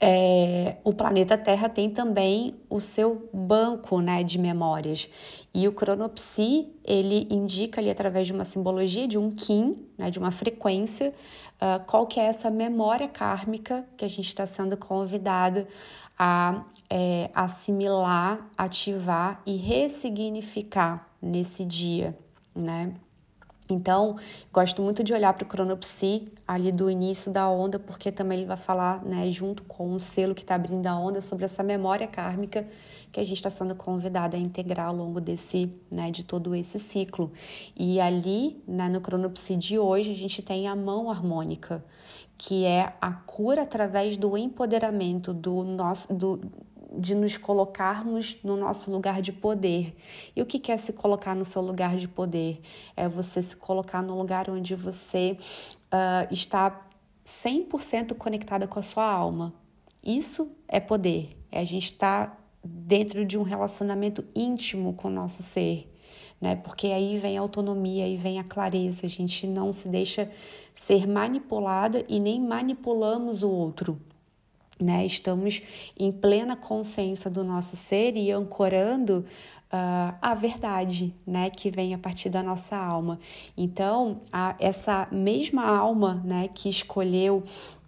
é, 0.00 0.76
o 0.84 0.92
planeta 0.92 1.36
Terra 1.38 1.68
tem 1.68 1.90
também 1.90 2.54
o 2.68 2.80
seu 2.80 3.28
banco 3.32 4.00
né, 4.00 4.22
de 4.22 4.38
memórias. 4.38 5.08
E 5.54 5.66
o 5.66 5.72
cronopsi, 5.72 6.68
ele 6.84 7.26
indica 7.30 7.80
ali 7.80 7.90
através 7.90 8.26
de 8.26 8.32
uma 8.32 8.44
simbologia, 8.44 9.08
de 9.08 9.18
um 9.18 9.30
Kim, 9.30 9.86
né, 9.96 10.10
de 10.10 10.18
uma 10.18 10.30
frequência, 10.30 11.14
uh, 11.56 11.84
qual 11.86 12.06
que 12.06 12.20
é 12.20 12.24
essa 12.24 12.50
memória 12.50 13.08
kármica 13.08 13.86
que 13.96 14.04
a 14.04 14.08
gente 14.08 14.28
está 14.28 14.46
sendo 14.46 14.76
convidada 14.76 15.66
a 16.18 16.64
é, 16.88 17.30
assimilar, 17.34 18.46
ativar 18.56 19.42
e 19.44 19.56
ressignificar 19.56 21.08
nesse 21.20 21.64
dia, 21.64 22.16
né? 22.54 22.94
Então, 23.68 24.16
gosto 24.52 24.80
muito 24.80 25.02
de 25.02 25.12
olhar 25.12 25.32
para 25.32 25.44
o 25.44 25.48
cronopsi 25.48 26.28
ali 26.46 26.70
do 26.70 26.88
início 26.88 27.32
da 27.32 27.48
onda, 27.48 27.78
porque 27.78 28.12
também 28.12 28.38
ele 28.38 28.46
vai 28.46 28.56
falar, 28.56 29.04
né, 29.04 29.28
junto 29.30 29.64
com 29.64 29.92
o 29.92 30.00
selo 30.00 30.34
que 30.34 30.42
está 30.42 30.54
abrindo 30.54 30.86
a 30.86 30.96
onda, 30.96 31.20
sobre 31.20 31.44
essa 31.44 31.62
memória 31.62 32.06
kármica 32.06 32.66
que 33.10 33.18
a 33.18 33.24
gente 33.24 33.38
está 33.38 33.50
sendo 33.50 33.74
convidada 33.74 34.36
a 34.36 34.40
integrar 34.40 34.88
ao 34.88 34.94
longo 34.94 35.20
desse, 35.20 35.72
né, 35.90 36.10
de 36.10 36.22
todo 36.22 36.54
esse 36.54 36.78
ciclo. 36.78 37.32
E 37.74 38.00
ali, 38.00 38.62
né, 38.68 38.88
no 38.88 39.00
cronopsi 39.00 39.56
de 39.56 39.78
hoje, 39.78 40.12
a 40.12 40.14
gente 40.14 40.42
tem 40.42 40.68
a 40.68 40.76
mão 40.76 41.10
harmônica, 41.10 41.84
que 42.38 42.64
é 42.64 42.92
a 43.00 43.10
cura 43.12 43.62
através 43.62 44.16
do 44.16 44.36
empoderamento 44.36 45.32
do 45.32 45.64
nosso, 45.64 46.12
do, 46.12 46.40
de 46.98 47.14
nos 47.14 47.36
colocarmos 47.36 48.36
no 48.42 48.56
nosso 48.56 48.90
lugar 48.90 49.20
de 49.20 49.32
poder. 49.32 49.94
E 50.34 50.42
o 50.42 50.46
que 50.46 50.70
é 50.70 50.76
se 50.76 50.92
colocar 50.92 51.34
no 51.34 51.44
seu 51.44 51.62
lugar 51.62 51.96
de 51.96 52.08
poder? 52.08 52.60
É 52.96 53.08
você 53.08 53.42
se 53.42 53.56
colocar 53.56 54.02
no 54.02 54.16
lugar 54.16 54.50
onde 54.50 54.74
você 54.74 55.36
uh, 55.92 56.32
está 56.32 56.88
100% 57.24 58.14
conectada 58.14 58.66
com 58.66 58.78
a 58.78 58.82
sua 58.82 59.04
alma. 59.04 59.52
Isso 60.02 60.50
é 60.68 60.80
poder. 60.80 61.36
É 61.50 61.60
a 61.60 61.64
gente 61.64 61.92
estar 61.92 62.26
tá 62.26 62.38
dentro 62.64 63.24
de 63.24 63.38
um 63.38 63.42
relacionamento 63.42 64.24
íntimo 64.34 64.94
com 64.94 65.08
o 65.08 65.10
nosso 65.10 65.42
ser. 65.42 65.92
Né? 66.40 66.56
Porque 66.56 66.88
aí 66.88 67.16
vem 67.16 67.38
a 67.38 67.40
autonomia, 67.40 68.04
aí 68.04 68.16
vem 68.16 68.38
a 68.38 68.44
clareza, 68.44 69.06
a 69.06 69.08
gente 69.08 69.46
não 69.46 69.72
se 69.72 69.88
deixa 69.88 70.30
ser 70.74 71.06
manipulada 71.06 72.04
e 72.08 72.20
nem 72.20 72.40
manipulamos 72.40 73.42
o 73.42 73.50
outro 73.50 73.98
né? 74.80 75.06
Estamos 75.06 75.62
em 75.98 76.12
plena 76.12 76.56
consciência 76.56 77.30
do 77.30 77.42
nosso 77.42 77.76
ser 77.76 78.16
e 78.16 78.30
ancorando 78.30 79.24
uh, 79.72 80.14
a 80.20 80.34
verdade, 80.34 81.14
né? 81.26 81.50
Que 81.50 81.70
vem 81.70 81.94
a 81.94 81.98
partir 81.98 82.28
da 82.30 82.42
nossa 82.42 82.76
alma. 82.76 83.18
Então, 83.56 84.20
a, 84.32 84.54
essa 84.58 85.08
mesma 85.10 85.64
alma, 85.64 86.22
né? 86.24 86.48
Que 86.48 86.68
escolheu 86.68 87.42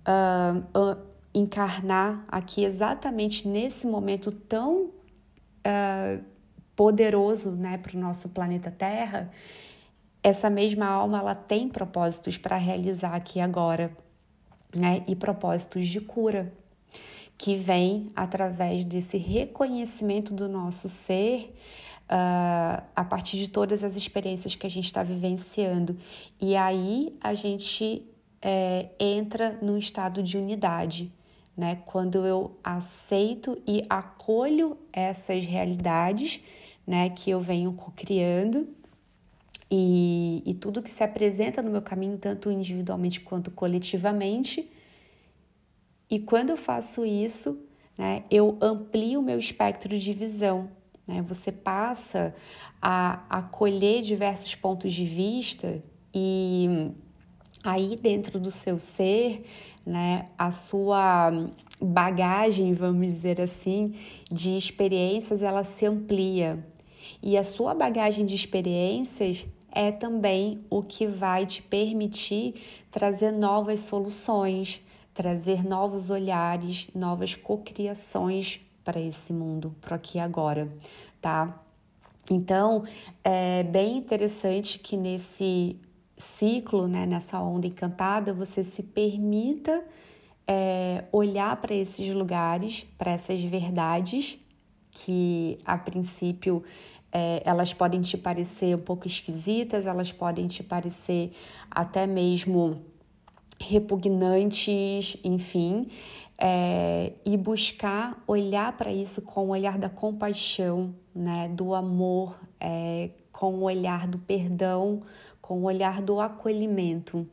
uh, 0.06 0.78
uh, 0.78 0.96
encarnar 1.34 2.24
aqui 2.28 2.64
exatamente 2.64 3.46
nesse 3.46 3.86
momento 3.86 4.32
tão 4.32 4.90
poderoso, 6.74 7.50
né? 7.50 7.76
Para 7.76 7.94
o 7.94 8.00
nosso 8.00 8.30
planeta 8.30 8.70
Terra. 8.70 9.30
Essa 10.22 10.48
mesma 10.48 10.86
alma, 10.86 11.18
ela 11.18 11.34
tem 11.34 11.68
propósitos 11.68 12.38
para 12.38 12.56
realizar 12.56 13.14
aqui 13.14 13.38
agora, 13.38 13.94
né? 14.74 15.04
E 15.06 15.14
propósitos 15.14 15.86
de 15.86 16.00
cura, 16.00 16.50
que 17.38 17.54
vem 17.54 18.10
através 18.16 18.84
desse 18.84 19.16
reconhecimento 19.16 20.34
do 20.34 20.48
nosso 20.48 20.88
ser 20.88 21.54
uh, 22.10 22.82
a 22.96 23.04
partir 23.04 23.38
de 23.38 23.48
todas 23.48 23.84
as 23.84 23.96
experiências 23.96 24.56
que 24.56 24.66
a 24.66 24.70
gente 24.70 24.86
está 24.86 25.04
vivenciando. 25.04 25.96
E 26.40 26.56
aí 26.56 27.16
a 27.20 27.34
gente 27.34 28.04
é, 28.42 28.88
entra 28.98 29.56
num 29.62 29.78
estado 29.78 30.20
de 30.20 30.36
unidade. 30.36 31.12
Né? 31.56 31.78
Quando 31.86 32.26
eu 32.26 32.56
aceito 32.62 33.60
e 33.66 33.84
acolho 33.88 34.76
essas 34.92 35.44
realidades 35.44 36.40
né, 36.84 37.08
que 37.10 37.30
eu 37.30 37.40
venho 37.40 37.76
criando 37.94 38.68
e, 39.70 40.42
e 40.46 40.54
tudo 40.54 40.82
que 40.82 40.90
se 40.90 41.04
apresenta 41.04 41.62
no 41.62 41.70
meu 41.70 41.82
caminho, 41.82 42.16
tanto 42.16 42.50
individualmente 42.50 43.20
quanto 43.20 43.50
coletivamente, 43.50 44.70
e 46.10 46.18
quando 46.18 46.50
eu 46.50 46.56
faço 46.56 47.04
isso, 47.04 47.58
né, 47.96 48.24
eu 48.30 48.56
amplio 48.60 49.20
o 49.20 49.22
meu 49.22 49.38
espectro 49.38 49.98
de 49.98 50.12
visão. 50.12 50.70
Né? 51.06 51.22
Você 51.22 51.50
passa 51.52 52.34
a 52.80 53.24
acolher 53.28 54.02
diversos 54.02 54.54
pontos 54.54 54.94
de 54.94 55.04
vista 55.04 55.82
e 56.14 56.90
aí 57.62 57.96
dentro 57.96 58.38
do 58.38 58.50
seu 58.50 58.78
ser, 58.78 59.44
né, 59.84 60.28
a 60.38 60.50
sua 60.50 61.30
bagagem, 61.80 62.72
vamos 62.74 63.06
dizer 63.06 63.40
assim, 63.40 63.94
de 64.30 64.56
experiências, 64.56 65.42
ela 65.42 65.64
se 65.64 65.86
amplia. 65.86 66.64
E 67.22 67.36
a 67.36 67.44
sua 67.44 67.74
bagagem 67.74 68.26
de 68.26 68.34
experiências 68.34 69.46
é 69.70 69.90
também 69.90 70.64
o 70.70 70.82
que 70.82 71.06
vai 71.06 71.46
te 71.46 71.62
permitir 71.62 72.54
trazer 72.90 73.30
novas 73.32 73.80
soluções, 73.80 74.82
trazer 75.18 75.66
novos 75.66 76.10
olhares, 76.10 76.86
novas 76.94 77.34
cocriações 77.34 78.60
para 78.84 79.00
esse 79.00 79.32
mundo, 79.32 79.74
para 79.80 79.96
aqui 79.96 80.18
e 80.18 80.20
agora, 80.20 80.72
tá? 81.20 81.60
Então, 82.30 82.84
é 83.24 83.64
bem 83.64 83.96
interessante 83.96 84.78
que 84.78 84.96
nesse 84.96 85.76
ciclo, 86.16 86.86
né, 86.86 87.04
nessa 87.04 87.40
onda 87.40 87.66
encantada, 87.66 88.32
você 88.32 88.62
se 88.62 88.80
permita 88.80 89.82
é, 90.46 91.02
olhar 91.10 91.56
para 91.56 91.74
esses 91.74 92.14
lugares, 92.14 92.86
para 92.96 93.10
essas 93.10 93.42
verdades 93.42 94.38
que 94.92 95.58
a 95.64 95.76
princípio 95.76 96.62
é, 97.10 97.42
elas 97.44 97.74
podem 97.74 98.02
te 98.02 98.16
parecer 98.16 98.76
um 98.76 98.82
pouco 98.82 99.08
esquisitas, 99.08 99.84
elas 99.84 100.12
podem 100.12 100.46
te 100.46 100.62
parecer 100.62 101.32
até 101.68 102.06
mesmo 102.06 102.80
repugnantes, 103.60 105.16
enfim, 105.24 105.88
é, 106.38 107.12
e 107.24 107.36
buscar 107.36 108.22
olhar 108.26 108.76
para 108.76 108.92
isso 108.92 109.22
com 109.22 109.46
o 109.46 109.48
olhar 109.48 109.76
da 109.76 109.88
compaixão, 109.88 110.94
né, 111.14 111.48
do 111.48 111.74
amor, 111.74 112.38
é, 112.60 113.10
com 113.32 113.54
o 113.54 113.62
olhar 113.64 114.06
do 114.06 114.18
perdão, 114.18 115.02
com 115.40 115.58
o 115.58 115.62
olhar 115.64 116.00
do 116.00 116.20
acolhimento, 116.20 117.26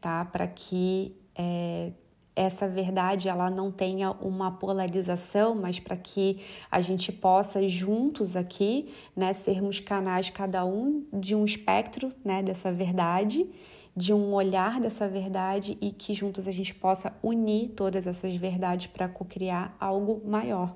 tá? 0.00 0.24
Para 0.24 0.46
que 0.46 1.16
é, 1.34 1.90
essa 2.36 2.68
verdade 2.68 3.28
ela 3.28 3.50
não 3.50 3.70
tenha 3.70 4.10
uma 4.12 4.50
polarização, 4.52 5.54
mas 5.54 5.80
para 5.80 5.96
que 5.96 6.40
a 6.70 6.80
gente 6.80 7.10
possa 7.10 7.66
juntos 7.66 8.36
aqui, 8.36 8.92
né, 9.16 9.32
sermos 9.32 9.80
canais 9.80 10.30
cada 10.30 10.64
um 10.64 11.04
de 11.12 11.34
um 11.34 11.44
espectro, 11.44 12.12
né, 12.24 12.42
dessa 12.42 12.72
verdade 12.72 13.48
de 13.96 14.12
um 14.12 14.32
olhar 14.32 14.80
dessa 14.80 15.08
verdade 15.08 15.78
e 15.80 15.90
que 15.92 16.14
juntos 16.14 16.48
a 16.48 16.52
gente 16.52 16.74
possa 16.74 17.12
unir 17.22 17.70
todas 17.70 18.06
essas 18.06 18.34
verdades 18.34 18.88
para 18.88 19.08
co-criar 19.08 19.76
algo 19.78 20.20
maior, 20.24 20.74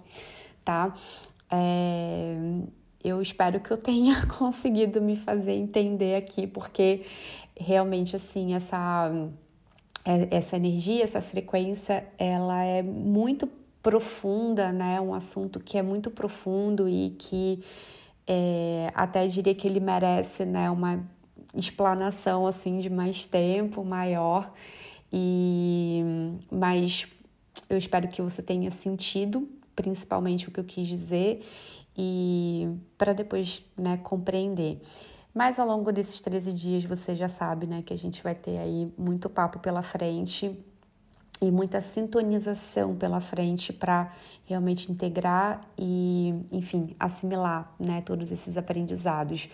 tá? 0.65 0.95
É... 1.51 2.37
eu 3.03 3.21
espero 3.23 3.59
que 3.61 3.71
eu 3.71 3.77
tenha 3.77 4.27
conseguido 4.39 5.01
me 5.01 5.17
fazer 5.17 5.53
entender 5.53 6.17
aqui, 6.17 6.47
porque 6.47 7.05
realmente 7.59 8.15
assim 8.15 8.55
essa 8.55 9.11
é, 10.05 10.29
essa 10.31 10.57
energia, 10.57 11.05
essa 11.05 11.21
frequência, 11.21 12.07
ela 12.19 12.65
é 12.65 12.83
muito 12.83 13.47
profunda, 13.83 14.73
né? 14.73 15.01
Um 15.01 15.13
assunto 15.13 15.61
que 15.61 15.77
é 15.77 15.83
muito 15.83 16.11
profundo 16.11 16.89
e 16.89 17.11
que 17.19 17.63
é, 18.27 18.91
até 18.95 19.27
diria 19.27 19.55
que 19.55 19.67
ele 19.67 19.81
merece, 19.81 20.45
né? 20.45 20.71
Uma 20.71 21.05
explanação 21.55 22.47
assim 22.47 22.79
de 22.79 22.91
mais 22.91 23.27
tempo, 23.27 23.85
maior. 23.85 24.53
E 25.13 26.03
mas 26.51 27.07
eu 27.69 27.79
espero 27.79 28.09
que 28.09 28.23
você 28.23 28.43
tenha 28.43 28.71
sentido, 28.71 29.49
principalmente 29.75 30.49
o 30.49 30.51
que 30.51 30.61
eu 30.61 30.65
quis 30.65 30.87
dizer 30.87 31.45
e 31.97 32.69
para 32.97 33.13
depois, 33.13 33.65
né, 33.77 33.97
compreender. 33.99 34.81
Mas 35.35 35.59
ao 35.59 35.67
longo 35.67 35.93
desses 35.93 36.21
13 36.21 36.53
dias 36.53 36.85
você 36.85 37.15
já 37.17 37.29
sabe, 37.29 37.67
né, 37.67 37.83
que 37.83 37.93
a 37.93 37.99
gente 37.99 38.23
vai 38.23 38.35
ter 38.35 38.59
aí 38.59 38.93
muito 38.97 39.29
papo 39.29 39.59
pela 39.59 39.83
frente 39.83 40.57
e 41.41 41.51
muita 41.51 41.81
sintonização 41.81 42.97
pela 42.97 43.21
frente 43.21 43.73
para 43.73 44.13
realmente 44.47 44.91
integrar 44.91 45.61
e, 45.77 46.35
enfim, 46.51 46.97
assimilar, 46.99 47.73
né, 47.79 48.01
todos 48.01 48.33
esses 48.33 48.57
aprendizados. 48.57 49.49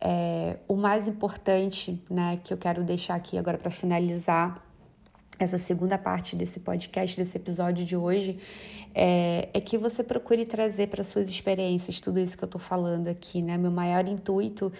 É, 0.00 0.56
o 0.68 0.76
mais 0.76 1.08
importante, 1.08 2.02
né, 2.08 2.38
que 2.44 2.52
eu 2.52 2.58
quero 2.58 2.84
deixar 2.84 3.14
aqui 3.14 3.36
agora 3.36 3.58
para 3.58 3.70
finalizar 3.70 4.67
essa 5.38 5.56
segunda 5.56 5.96
parte 5.96 6.34
desse 6.34 6.58
podcast, 6.58 7.16
desse 7.16 7.36
episódio 7.36 7.84
de 7.84 7.96
hoje, 7.96 8.38
é, 8.94 9.48
é 9.54 9.60
que 9.60 9.78
você 9.78 10.02
procure 10.02 10.44
trazer 10.44 10.88
para 10.88 11.04
suas 11.04 11.28
experiências 11.28 12.00
tudo 12.00 12.18
isso 12.18 12.36
que 12.36 12.42
eu 12.42 12.46
estou 12.48 12.60
falando 12.60 13.06
aqui, 13.06 13.40
né? 13.42 13.56
Meu 13.56 13.70
maior 13.70 14.08
intuito 14.08 14.72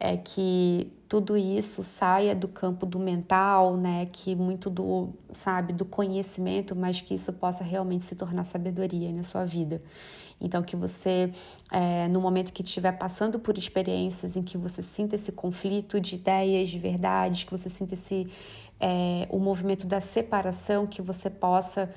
é 0.00 0.16
que 0.16 0.90
tudo 1.08 1.36
isso 1.36 1.82
saia 1.82 2.34
do 2.34 2.48
campo 2.48 2.86
do 2.86 2.98
mental, 2.98 3.76
né? 3.76 4.08
Que 4.10 4.34
muito 4.34 4.70
do, 4.70 5.10
sabe, 5.30 5.74
do 5.74 5.84
conhecimento, 5.84 6.74
mas 6.74 7.00
que 7.00 7.12
isso 7.12 7.32
possa 7.32 7.62
realmente 7.62 8.06
se 8.06 8.16
tornar 8.16 8.44
sabedoria 8.44 9.12
na 9.12 9.22
sua 9.22 9.44
vida. 9.44 9.82
Então, 10.40 10.62
que 10.62 10.76
você, 10.76 11.32
é, 11.70 12.08
no 12.08 12.20
momento 12.20 12.52
que 12.52 12.62
estiver 12.62 12.92
passando 12.92 13.38
por 13.38 13.56
experiências 13.56 14.36
em 14.36 14.42
que 14.42 14.58
você 14.58 14.82
sinta 14.82 15.14
esse 15.16 15.32
conflito 15.32 15.98
de 15.98 16.16
ideias, 16.16 16.68
de 16.68 16.78
verdades, 16.78 17.44
que 17.44 17.50
você 17.50 17.70
sinta 17.70 17.94
esse 17.94 18.26
é, 18.80 19.26
o 19.30 19.38
movimento 19.38 19.86
da 19.86 20.00
separação, 20.00 20.86
que 20.86 21.00
você 21.00 21.30
possa 21.30 21.90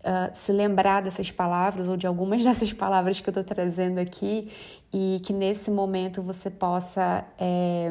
uh, 0.00 0.34
se 0.34 0.52
lembrar 0.52 1.02
dessas 1.02 1.30
palavras 1.30 1.88
ou 1.88 1.96
de 1.96 2.06
algumas 2.06 2.42
dessas 2.44 2.72
palavras 2.72 3.20
que 3.20 3.28
eu 3.28 3.32
estou 3.32 3.44
trazendo 3.44 3.98
aqui 3.98 4.50
e 4.92 5.20
que 5.24 5.32
nesse 5.32 5.70
momento 5.70 6.22
você 6.22 6.50
possa 6.50 7.24
é, 7.38 7.90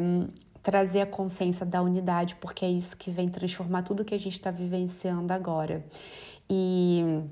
trazer 0.61 1.01
a 1.01 1.05
consciência 1.05 1.65
da 1.65 1.81
unidade, 1.81 2.35
porque 2.35 2.65
é 2.65 2.69
isso 2.69 2.95
que 2.95 3.09
vem 3.09 3.29
transformar 3.29 3.83
tudo 3.83 4.05
que 4.05 4.13
a 4.13 4.19
gente 4.19 4.33
está 4.33 4.51
vivenciando 4.51 5.33
agora. 5.33 5.83
E 6.49 7.23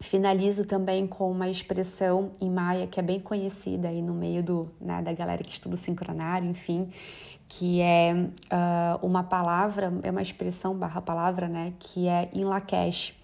finalizo 0.00 0.64
também 0.64 1.06
com 1.06 1.30
uma 1.30 1.48
expressão 1.48 2.30
em 2.40 2.48
maia 2.48 2.86
que 2.86 3.00
é 3.00 3.02
bem 3.02 3.18
conhecida 3.18 3.88
aí 3.88 4.00
no 4.00 4.14
meio 4.14 4.42
do, 4.42 4.70
né, 4.80 5.02
da 5.02 5.12
galera 5.12 5.42
que 5.42 5.52
estuda 5.52 5.76
sincronário, 5.76 6.48
enfim, 6.48 6.88
que 7.48 7.80
é 7.80 8.12
uh, 8.14 9.06
uma 9.06 9.24
palavra, 9.24 9.92
é 10.02 10.10
uma 10.10 10.20
expressão 10.20 10.76
barra 10.76 11.00
palavra, 11.00 11.48
né, 11.48 11.72
que 11.78 12.06
é 12.06 12.28
em 12.32 12.44
Lakesh 12.44 13.14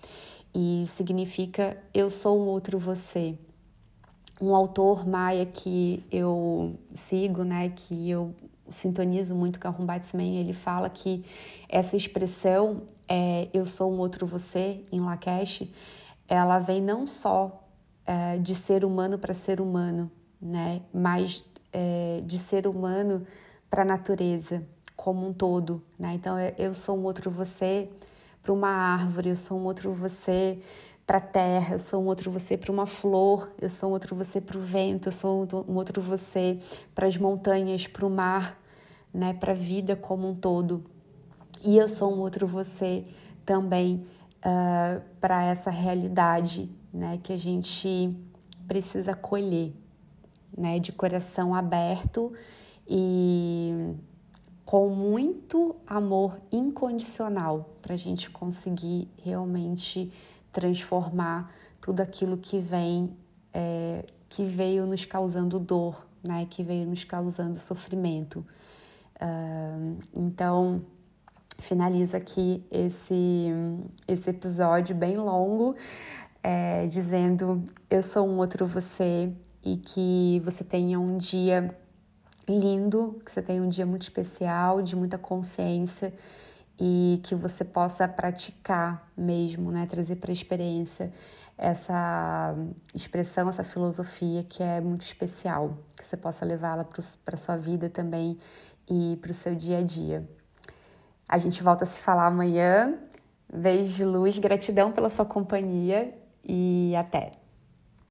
e 0.54 0.84
significa 0.88 1.76
eu 1.92 2.08
sou 2.08 2.40
um 2.40 2.46
outro 2.46 2.78
você. 2.78 3.36
Um 4.40 4.54
autor 4.54 5.06
maia 5.06 5.44
que 5.44 6.02
eu 6.10 6.74
sigo, 6.94 7.44
né, 7.44 7.70
que 7.76 8.10
eu 8.10 8.34
sintonizo 8.70 9.34
muito 9.34 9.60
com 9.60 9.68
a 9.68 9.70
Humbatsman, 9.70 10.38
ele 10.38 10.54
fala 10.54 10.88
que 10.88 11.24
essa 11.68 11.96
expressão 11.96 12.82
é 13.06 13.48
eu 13.52 13.66
sou 13.66 13.92
um 13.92 13.98
outro 13.98 14.26
você 14.26 14.80
em 14.90 15.00
Lakesh, 15.00 15.64
ela 16.26 16.58
vem 16.58 16.80
não 16.80 17.06
só 17.06 17.62
é, 18.06 18.38
de 18.38 18.54
ser 18.54 18.84
humano 18.86 19.18
para 19.18 19.34
ser 19.34 19.60
humano, 19.60 20.10
né, 20.40 20.80
mas 20.92 21.44
é, 21.72 22.22
de 22.24 22.38
ser 22.38 22.66
humano 22.66 23.26
para 23.74 23.82
a 23.82 23.84
natureza 23.84 24.64
como 24.94 25.26
um 25.26 25.32
todo, 25.32 25.82
né? 25.98 26.14
Então 26.14 26.36
eu 26.56 26.72
sou 26.72 26.96
um 26.96 27.02
outro 27.02 27.28
você 27.28 27.90
para 28.40 28.52
uma 28.52 28.68
árvore, 28.68 29.30
eu 29.30 29.36
sou 29.36 29.58
um 29.58 29.64
outro 29.64 29.92
você 29.92 30.60
para 31.04 31.18
a 31.18 31.20
terra, 31.20 31.74
eu 31.74 31.80
sou 31.80 32.00
um 32.00 32.06
outro 32.06 32.30
você 32.30 32.56
para 32.56 32.70
uma 32.70 32.86
flor, 32.86 33.50
eu 33.60 33.68
sou 33.68 33.90
um 33.90 33.92
outro 33.92 34.14
você 34.14 34.40
para 34.40 34.56
o 34.56 34.60
vento, 34.60 35.08
eu 35.08 35.12
sou 35.12 35.48
um 35.68 35.74
outro 35.74 36.00
você 36.00 36.60
para 36.94 37.08
as 37.08 37.16
montanhas, 37.16 37.88
para 37.88 38.06
o 38.06 38.10
mar, 38.10 38.56
né? 39.12 39.34
Para 39.34 39.50
a 39.50 39.56
vida 39.56 39.96
como 39.96 40.28
um 40.28 40.36
todo. 40.36 40.84
E 41.60 41.76
eu 41.76 41.88
sou 41.88 42.14
um 42.14 42.20
outro 42.20 42.46
você 42.46 43.04
também 43.44 44.06
uh, 44.38 45.02
para 45.20 45.46
essa 45.46 45.72
realidade, 45.72 46.70
né? 46.92 47.18
Que 47.20 47.32
a 47.32 47.36
gente 47.36 48.16
precisa 48.68 49.16
colher, 49.16 49.72
né? 50.56 50.78
De 50.78 50.92
coração 50.92 51.52
aberto 51.52 52.32
e 52.88 53.94
com 54.64 54.88
muito 54.88 55.76
amor 55.86 56.38
incondicional 56.50 57.70
para 57.82 57.94
a 57.94 57.98
gente 57.98 58.30
conseguir 58.30 59.08
realmente 59.22 60.12
transformar 60.50 61.52
tudo 61.80 62.00
aquilo 62.00 62.38
que 62.38 62.58
vem, 62.58 63.14
é, 63.52 64.06
que 64.28 64.44
veio 64.44 64.86
nos 64.86 65.04
causando 65.04 65.58
dor, 65.58 66.06
né? 66.22 66.46
Que 66.48 66.62
veio 66.62 66.86
nos 66.86 67.04
causando 67.04 67.58
sofrimento. 67.58 68.44
Uh, 69.16 69.98
então, 70.14 70.82
finalizo 71.58 72.16
aqui 72.16 72.64
esse, 72.70 73.48
esse 74.08 74.30
episódio 74.30 74.96
bem 74.96 75.16
longo, 75.16 75.76
é, 76.42 76.86
dizendo: 76.86 77.62
Eu 77.90 78.02
sou 78.02 78.26
um 78.26 78.38
outro 78.38 78.66
você 78.66 79.30
e 79.62 79.76
que 79.76 80.40
você 80.44 80.64
tenha 80.64 80.98
um 80.98 81.16
dia 81.16 81.76
lindo, 82.48 83.20
que 83.24 83.30
você 83.30 83.42
tenha 83.42 83.62
um 83.62 83.68
dia 83.68 83.86
muito 83.86 84.02
especial, 84.02 84.82
de 84.82 84.94
muita 84.94 85.18
consciência 85.18 86.12
e 86.78 87.20
que 87.22 87.34
você 87.34 87.64
possa 87.64 88.06
praticar 88.08 89.08
mesmo, 89.16 89.70
né, 89.70 89.86
trazer 89.86 90.16
para 90.16 90.30
a 90.30 90.32
experiência 90.32 91.12
essa 91.56 92.54
expressão, 92.94 93.48
essa 93.48 93.62
filosofia 93.62 94.42
que 94.42 94.62
é 94.62 94.80
muito 94.80 95.02
especial, 95.02 95.78
que 95.96 96.06
você 96.06 96.16
possa 96.16 96.44
levá-la 96.44 96.86
para 97.24 97.36
sua 97.36 97.56
vida 97.56 97.88
também 97.88 98.38
e 98.90 99.16
para 99.20 99.30
o 99.30 99.34
seu 99.34 99.54
dia 99.54 99.78
a 99.78 99.82
dia. 99.82 100.28
A 101.28 101.38
gente 101.38 101.62
volta 101.62 101.84
a 101.84 101.86
se 101.86 101.98
falar 102.00 102.26
amanhã. 102.26 102.98
Beijo 103.52 103.94
de 103.94 104.04
luz, 104.04 104.36
gratidão 104.38 104.90
pela 104.90 105.08
sua 105.08 105.24
companhia 105.24 106.12
e 106.44 106.94
até! 106.96 107.43